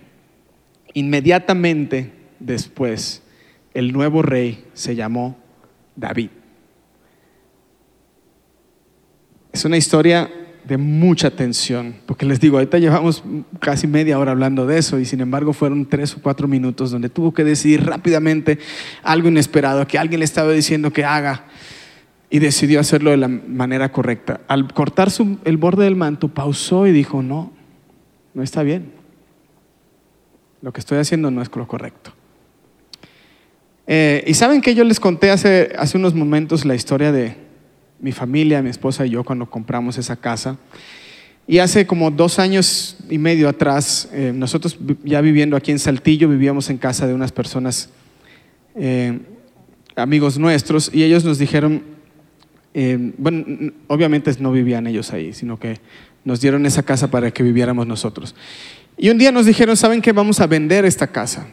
Inmediatamente 0.93 2.11
después, 2.39 3.22
el 3.74 3.91
nuevo 3.93 4.21
rey 4.21 4.65
se 4.74 4.95
llamó 4.95 5.38
David. 5.95 6.30
Es 9.51 9.65
una 9.65 9.78
historia 9.78 10.30
de 10.65 10.78
mucha 10.78 11.30
tensión, 11.30 11.95
porque 12.05 12.26
les 12.26 12.39
digo, 12.39 12.57
ahorita 12.57 12.80
llevamos 12.80 13.24
casi 13.59 13.86
media 13.86 14.17
hora 14.17 14.32
hablando 14.32 14.65
de 14.65 14.78
eso 14.78 14.97
y 14.97 15.05
sin 15.05 15.19
embargo 15.19 15.51
fueron 15.53 15.86
tres 15.86 16.15
o 16.15 16.21
cuatro 16.21 16.47
minutos 16.47 16.89
donde 16.91 17.09
tuvo 17.09 17.34
que 17.34 17.43
decidir 17.43 17.86
rápidamente 17.86 18.59
algo 19.03 19.28
inesperado, 19.28 19.86
que 19.86 19.99
alguien 19.99 20.19
le 20.19 20.26
estaba 20.26 20.51
diciendo 20.53 20.91
que 20.93 21.03
haga 21.03 21.45
y 22.30 22.39
decidió 22.39 22.80
hacerlo 22.80 23.11
de 23.11 23.17
la 23.17 23.28
manera 23.28 23.91
correcta. 23.91 24.41
Al 24.47 24.74
cortar 24.74 25.11
su- 25.11 25.38
el 25.43 25.57
borde 25.57 25.84
del 25.84 25.95
manto, 25.97 26.30
pausó 26.30 26.88
y 26.88 26.91
dijo, 26.91 27.21
no, 27.21 27.51
no 28.34 28.41
está 28.41 28.63
bien. 28.63 28.93
Lo 30.61 30.71
que 30.71 30.80
estoy 30.80 30.97
haciendo 30.97 31.30
no 31.30 31.41
es 31.41 31.51
lo 31.53 31.67
correcto. 31.67 32.13
Eh, 33.88 34.23
y 34.27 34.34
saben 34.34 34.61
que 34.61 34.75
yo 34.75 34.84
les 34.84 34.99
conté 34.99 35.29
hace, 35.31 35.73
hace 35.77 35.97
unos 35.97 36.13
momentos 36.13 36.65
la 36.65 36.75
historia 36.75 37.11
de 37.11 37.36
mi 37.99 38.11
familia, 38.11 38.61
mi 38.61 38.69
esposa 38.69 39.05
y 39.05 39.11
yo 39.11 39.23
cuando 39.23 39.49
compramos 39.49 39.97
esa 39.97 40.15
casa. 40.15 40.57
Y 41.45 41.59
hace 41.59 41.86
como 41.86 42.09
dos 42.09 42.39
años 42.39 42.97
y 43.09 43.17
medio 43.17 43.49
atrás, 43.49 44.09
eh, 44.13 44.31
nosotros 44.34 44.77
ya 45.03 45.19
viviendo 45.19 45.57
aquí 45.57 45.71
en 45.71 45.79
Saltillo, 45.79 46.29
vivíamos 46.29 46.69
en 46.69 46.77
casa 46.77 47.05
de 47.05 47.13
unas 47.13 47.34
personas, 47.34 47.89
eh, 48.75 49.19
amigos 49.95 50.38
nuestros, 50.38 50.89
y 50.93 51.03
ellos 51.03 51.25
nos 51.25 51.38
dijeron, 51.38 51.84
eh, 52.73 53.13
bueno, 53.17 53.73
obviamente 53.88 54.31
no 54.39 54.53
vivían 54.53 54.88
ellos 54.88 55.11
ahí, 55.11 55.34
sino 55.34 55.59
que 55.59 55.79
nos 56.23 56.39
dieron 56.39 56.65
esa 56.65 56.84
casa 56.84 57.11
para 57.11 57.31
que 57.31 57.43
viviéramos 57.43 57.88
nosotros. 57.88 58.36
Y 58.97 59.09
un 59.09 59.17
día 59.17 59.31
nos 59.31 59.45
dijeron, 59.45 59.75
¿saben 59.75 60.01
qué? 60.01 60.13
Vamos 60.13 60.39
a 60.39 60.47
vender 60.47 60.86
esta 60.86 61.07
casa. 61.07 61.47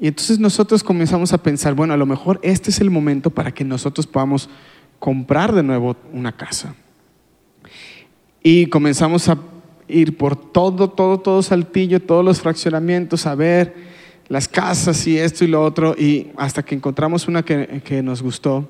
Y 0.00 0.08
entonces 0.08 0.38
nosotros 0.38 0.82
comenzamos 0.82 1.34
a 1.34 1.38
pensar, 1.38 1.74
bueno, 1.74 1.92
a 1.92 1.96
lo 1.98 2.06
mejor 2.06 2.40
este 2.42 2.70
es 2.70 2.80
el 2.80 2.90
momento 2.90 3.28
para 3.28 3.52
que 3.52 3.64
nosotros 3.64 4.06
podamos 4.06 4.48
comprar 4.98 5.52
de 5.52 5.62
nuevo 5.62 5.94
una 6.12 6.32
casa. 6.32 6.74
Y 8.42 8.66
comenzamos 8.66 9.28
a 9.28 9.38
ir 9.88 10.16
por 10.16 10.36
todo, 10.36 10.88
todo, 10.88 11.20
todo 11.20 11.42
Saltillo, 11.42 12.00
todos 12.00 12.24
los 12.24 12.40
fraccionamientos, 12.40 13.26
a 13.26 13.34
ver 13.34 13.74
las 14.28 14.48
casas 14.48 15.06
y 15.06 15.18
esto 15.18 15.44
y 15.44 15.48
lo 15.48 15.62
otro, 15.62 15.94
y 15.98 16.28
hasta 16.36 16.62
que 16.62 16.74
encontramos 16.74 17.28
una 17.28 17.42
que, 17.42 17.82
que 17.84 18.02
nos 18.02 18.22
gustó 18.22 18.68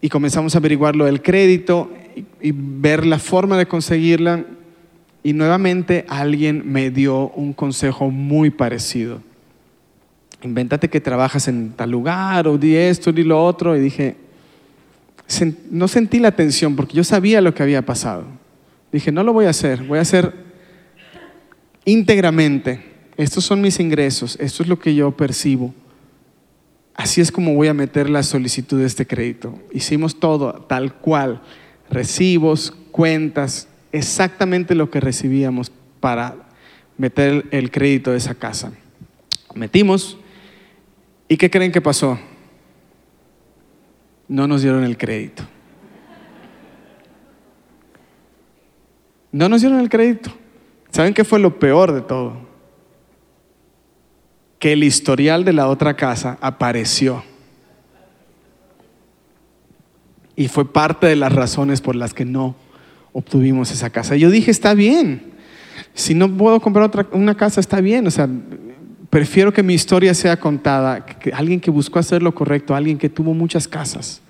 y 0.00 0.08
comenzamos 0.08 0.54
a 0.54 0.58
averiguar 0.58 0.96
lo 0.96 1.04
del 1.04 1.20
crédito 1.20 1.90
y, 2.16 2.48
y 2.48 2.52
ver 2.54 3.04
la 3.04 3.18
forma 3.18 3.58
de 3.58 3.66
conseguirla. 3.66 4.44
Y 5.22 5.32
nuevamente 5.34 6.06
alguien 6.08 6.62
me 6.64 6.90
dio 6.90 7.28
un 7.30 7.52
consejo 7.52 8.10
muy 8.10 8.50
parecido. 8.50 9.20
Invéntate 10.42 10.90
que 10.90 11.00
trabajas 11.00 11.48
en 11.48 11.72
tal 11.72 11.90
lugar 11.90 12.48
o 12.48 12.58
di 12.58 12.76
esto, 12.76 13.12
di 13.12 13.22
lo 13.22 13.44
otro. 13.44 13.76
Y 13.76 13.80
dije, 13.80 14.16
no 15.70 15.88
sentí 15.88 16.18
la 16.18 16.32
tensión 16.32 16.76
porque 16.76 16.96
yo 16.96 17.04
sabía 17.04 17.40
lo 17.40 17.54
que 17.54 17.62
había 17.62 17.82
pasado. 17.82 18.24
Dije, 18.90 19.12
no 19.12 19.22
lo 19.22 19.32
voy 19.32 19.46
a 19.46 19.50
hacer, 19.50 19.82
voy 19.84 19.98
a 19.98 20.02
hacer 20.02 20.32
íntegramente. 21.84 22.92
Estos 23.16 23.44
son 23.44 23.60
mis 23.60 23.78
ingresos, 23.80 24.36
esto 24.40 24.62
es 24.62 24.68
lo 24.68 24.78
que 24.78 24.94
yo 24.94 25.10
percibo. 25.16 25.74
Así 26.94 27.20
es 27.20 27.32
como 27.32 27.54
voy 27.54 27.68
a 27.68 27.74
meter 27.74 28.10
la 28.10 28.22
solicitud 28.22 28.78
de 28.78 28.86
este 28.86 29.06
crédito. 29.06 29.58
Hicimos 29.72 30.20
todo 30.20 30.52
tal 30.68 30.94
cual, 30.94 31.40
recibos, 31.90 32.72
cuentas, 32.90 33.68
exactamente 33.92 34.74
lo 34.74 34.90
que 34.90 35.00
recibíamos 35.00 35.72
para 36.00 36.36
meter 36.98 37.46
el 37.50 37.70
crédito 37.70 38.10
de 38.10 38.18
esa 38.18 38.34
casa. 38.34 38.72
Metimos 39.54 40.18
y 41.32 41.38
¿qué 41.38 41.48
creen 41.48 41.72
que 41.72 41.80
pasó? 41.80 42.18
No 44.28 44.46
nos 44.46 44.60
dieron 44.60 44.84
el 44.84 44.98
crédito. 44.98 45.42
No 49.30 49.48
nos 49.48 49.62
dieron 49.62 49.80
el 49.80 49.88
crédito. 49.88 50.30
¿Saben 50.90 51.14
qué 51.14 51.24
fue 51.24 51.38
lo 51.38 51.58
peor 51.58 51.92
de 51.92 52.02
todo? 52.02 52.36
Que 54.58 54.74
el 54.74 54.84
historial 54.84 55.46
de 55.46 55.54
la 55.54 55.68
otra 55.68 55.96
casa 55.96 56.36
apareció. 56.42 57.24
Y 60.36 60.48
fue 60.48 60.70
parte 60.70 61.06
de 61.06 61.16
las 61.16 61.32
razones 61.32 61.80
por 61.80 61.96
las 61.96 62.12
que 62.12 62.26
no 62.26 62.56
obtuvimos 63.14 63.70
esa 63.70 63.88
casa. 63.88 64.16
Yo 64.16 64.28
dije, 64.28 64.50
está 64.50 64.74
bien. 64.74 65.32
Si 65.94 66.12
no 66.12 66.30
puedo 66.36 66.60
comprar 66.60 66.84
otra, 66.84 67.06
una 67.12 67.34
casa, 67.38 67.58
está 67.58 67.80
bien. 67.80 68.06
O 68.06 68.10
sea, 68.10 68.28
prefiero 69.12 69.52
que 69.52 69.62
mi 69.62 69.74
historia 69.74 70.14
sea 70.14 70.38
contada. 70.38 71.04
Que 71.04 71.32
alguien 71.34 71.60
que 71.60 71.70
buscó 71.70 71.98
hacer 71.98 72.22
lo 72.22 72.34
correcto, 72.34 72.74
alguien 72.74 72.96
que 72.96 73.10
tuvo 73.10 73.34
muchas 73.34 73.68
casas, 73.68 74.22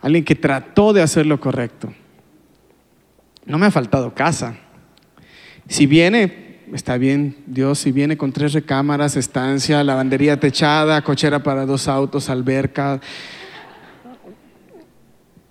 alguien 0.00 0.24
que 0.24 0.34
trató 0.34 0.92
de 0.92 1.00
hacer 1.00 1.26
lo 1.26 1.38
correcto. 1.38 1.94
No 3.46 3.56
me 3.56 3.66
ha 3.66 3.70
faltado 3.70 4.12
casa. 4.12 4.56
Si 5.68 5.86
viene, 5.86 6.58
está 6.74 6.98
bien, 6.98 7.36
Dios, 7.46 7.78
si 7.78 7.92
viene 7.92 8.16
con 8.16 8.32
tres 8.32 8.52
recámaras, 8.52 9.16
estancia, 9.16 9.84
lavandería 9.84 10.40
techada, 10.40 11.02
cochera 11.02 11.40
para 11.44 11.64
dos 11.64 11.86
autos, 11.86 12.28
alberca. 12.30 13.00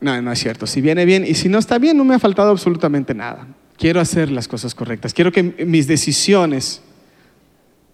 No, 0.02 0.22
no 0.22 0.34
es 0.34 0.40
cierto. 0.40 0.68
Si 0.68 0.82
viene 0.82 1.06
bien 1.06 1.24
y 1.26 1.36
si 1.36 1.48
no 1.48 1.60
está 1.60 1.78
bien, 1.78 1.96
no 1.96 2.04
me 2.04 2.16
ha 2.16 2.20
faltado 2.20 2.52
absolutamente 2.52 3.14
nada. 3.14 3.48
Quiero 3.78 4.02
hacer 4.02 4.30
las 4.30 4.50
cosas 4.50 4.76
correctas. 4.76 5.14
Quiero 5.14 5.32
que 5.32 5.44
mis 5.44 5.88
decisiones 5.88 6.82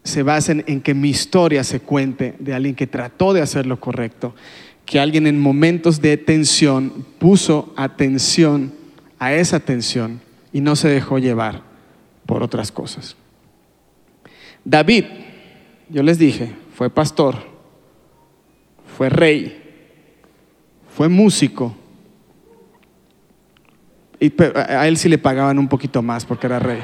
se 0.06 0.22
basen 0.22 0.64
en 0.68 0.82
que 0.82 0.94
mi 0.94 1.10
historia 1.10 1.64
se 1.64 1.80
cuente 1.80 2.36
de 2.38 2.54
alguien 2.54 2.76
que 2.76 2.86
trató 2.86 3.34
de 3.34 3.42
hacer 3.42 3.66
lo 3.66 3.80
correcto, 3.80 4.36
que 4.86 5.00
alguien 5.00 5.26
en 5.26 5.40
momentos 5.40 6.00
de 6.00 6.16
tensión 6.16 7.04
puso 7.18 7.74
atención 7.76 8.72
a 9.18 9.34
esa 9.34 9.60
tensión 9.60 10.22
y 10.54 10.62
no 10.62 10.76
se 10.76 10.90
dejó 10.90 11.18
llevar 11.18 11.64
por 12.28 12.44
otras 12.44 12.72
cosas. 12.72 13.16
David, 14.64 15.06
yo 15.90 16.04
les 16.04 16.20
dije, 16.20 16.52
fue 16.76 16.92
pastor, 16.92 17.38
fue 18.96 19.10
rey, 19.10 19.60
fue 20.96 21.10
músico, 21.10 21.76
y 24.20 24.32
a 24.56 24.88
él 24.88 24.98
sí 24.98 25.10
le 25.10 25.18
pagaban 25.18 25.58
un 25.58 25.68
poquito 25.68 26.04
más 26.04 26.26
porque 26.26 26.46
era 26.46 26.60
rey. 26.60 26.80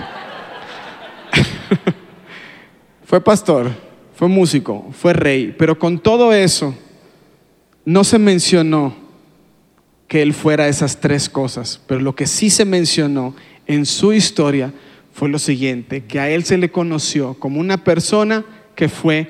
Fue 3.11 3.19
pastor, 3.19 3.69
fue 4.15 4.29
músico, 4.29 4.89
fue 4.93 5.11
rey, 5.11 5.53
pero 5.57 5.77
con 5.77 5.99
todo 5.99 6.31
eso 6.31 6.73
no 7.83 8.05
se 8.05 8.17
mencionó 8.17 8.95
que 10.07 10.21
él 10.21 10.33
fuera 10.33 10.69
esas 10.69 11.01
tres 11.01 11.27
cosas, 11.27 11.81
pero 11.87 11.99
lo 11.99 12.15
que 12.15 12.25
sí 12.25 12.49
se 12.49 12.63
mencionó 12.63 13.35
en 13.67 13.85
su 13.85 14.13
historia 14.13 14.71
fue 15.11 15.27
lo 15.27 15.39
siguiente, 15.39 16.05
que 16.05 16.21
a 16.21 16.29
él 16.29 16.45
se 16.45 16.57
le 16.57 16.71
conoció 16.71 17.33
como 17.33 17.59
una 17.59 17.83
persona 17.83 18.45
que 18.75 18.87
fue 18.87 19.29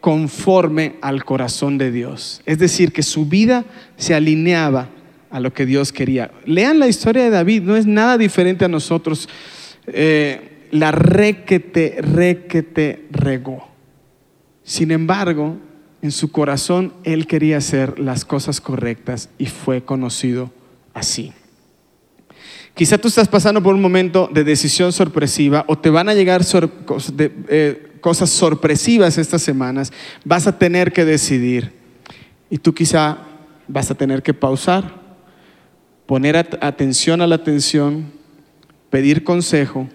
conforme 0.00 0.94
al 1.02 1.22
corazón 1.26 1.76
de 1.76 1.92
Dios. 1.92 2.40
Es 2.46 2.58
decir, 2.58 2.92
que 2.92 3.02
su 3.02 3.26
vida 3.26 3.66
se 3.98 4.14
alineaba 4.14 4.88
a 5.28 5.38
lo 5.38 5.52
que 5.52 5.66
Dios 5.66 5.92
quería. 5.92 6.30
Lean 6.46 6.78
la 6.78 6.88
historia 6.88 7.24
de 7.24 7.30
David, 7.30 7.60
no 7.60 7.76
es 7.76 7.84
nada 7.84 8.16
diferente 8.16 8.64
a 8.64 8.68
nosotros. 8.68 9.28
Eh, 9.86 10.47
la 10.70 10.90
requete, 10.92 11.98
requete 12.00 13.06
regó. 13.10 13.68
Sin 14.62 14.90
embargo, 14.90 15.56
en 16.02 16.12
su 16.12 16.30
corazón 16.30 16.92
él 17.04 17.26
quería 17.26 17.58
hacer 17.58 17.98
las 17.98 18.24
cosas 18.24 18.60
correctas 18.60 19.30
y 19.38 19.46
fue 19.46 19.82
conocido 19.82 20.52
así. 20.94 21.32
Quizá 22.74 22.96
tú 22.96 23.08
estás 23.08 23.26
pasando 23.26 23.62
por 23.62 23.74
un 23.74 23.80
momento 23.80 24.30
de 24.32 24.44
decisión 24.44 24.92
sorpresiva 24.92 25.64
o 25.66 25.76
te 25.76 25.90
van 25.90 26.08
a 26.08 26.14
llegar 26.14 26.42
eh, 27.48 27.88
cosas 28.00 28.30
sorpresivas 28.30 29.18
estas 29.18 29.42
semanas. 29.42 29.92
Vas 30.24 30.46
a 30.46 30.56
tener 30.58 30.92
que 30.92 31.04
decidir 31.04 31.72
y 32.48 32.58
tú 32.58 32.72
quizá 32.72 33.18
vas 33.66 33.90
a 33.90 33.94
tener 33.94 34.22
que 34.22 34.32
pausar, 34.32 35.02
poner 36.06 36.36
at 36.36 36.54
atención 36.60 37.20
a 37.20 37.26
la 37.26 37.34
atención, 37.34 38.12
pedir 38.90 39.24
consejo, 39.24 39.88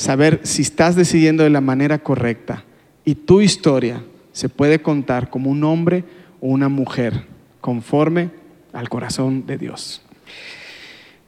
saber 0.00 0.40
si 0.44 0.62
estás 0.62 0.96
decidiendo 0.96 1.44
de 1.44 1.50
la 1.50 1.60
manera 1.60 1.98
correcta 1.98 2.64
y 3.04 3.14
tu 3.14 3.42
historia 3.42 4.02
se 4.32 4.48
puede 4.48 4.80
contar 4.80 5.28
como 5.28 5.50
un 5.50 5.62
hombre 5.62 6.04
o 6.40 6.48
una 6.48 6.70
mujer 6.70 7.26
conforme 7.60 8.30
al 8.72 8.88
corazón 8.88 9.44
de 9.46 9.58
Dios. 9.58 10.00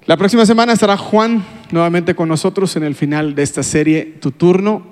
La 0.07 0.17
próxima 0.17 0.47
semana 0.47 0.73
estará 0.73 0.97
Juan 0.97 1.45
nuevamente 1.71 2.15
con 2.15 2.29
nosotros 2.29 2.75
en 2.77 2.85
el 2.85 2.95
final 2.95 3.35
de 3.35 3.43
esta 3.43 3.63
serie 3.63 4.17
Tu 4.21 4.31
turno. 4.31 4.91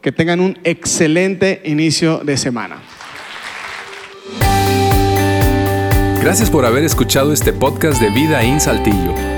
Que 0.00 0.12
tengan 0.12 0.38
un 0.38 0.56
excelente 0.62 1.60
inicio 1.64 2.18
de 2.18 2.36
semana. 2.36 2.76
Gracias 6.22 6.50
por 6.50 6.64
haber 6.64 6.84
escuchado 6.84 7.32
este 7.32 7.52
podcast 7.52 8.00
de 8.00 8.08
Vida 8.10 8.44
en 8.44 8.60
Saltillo. 8.60 9.37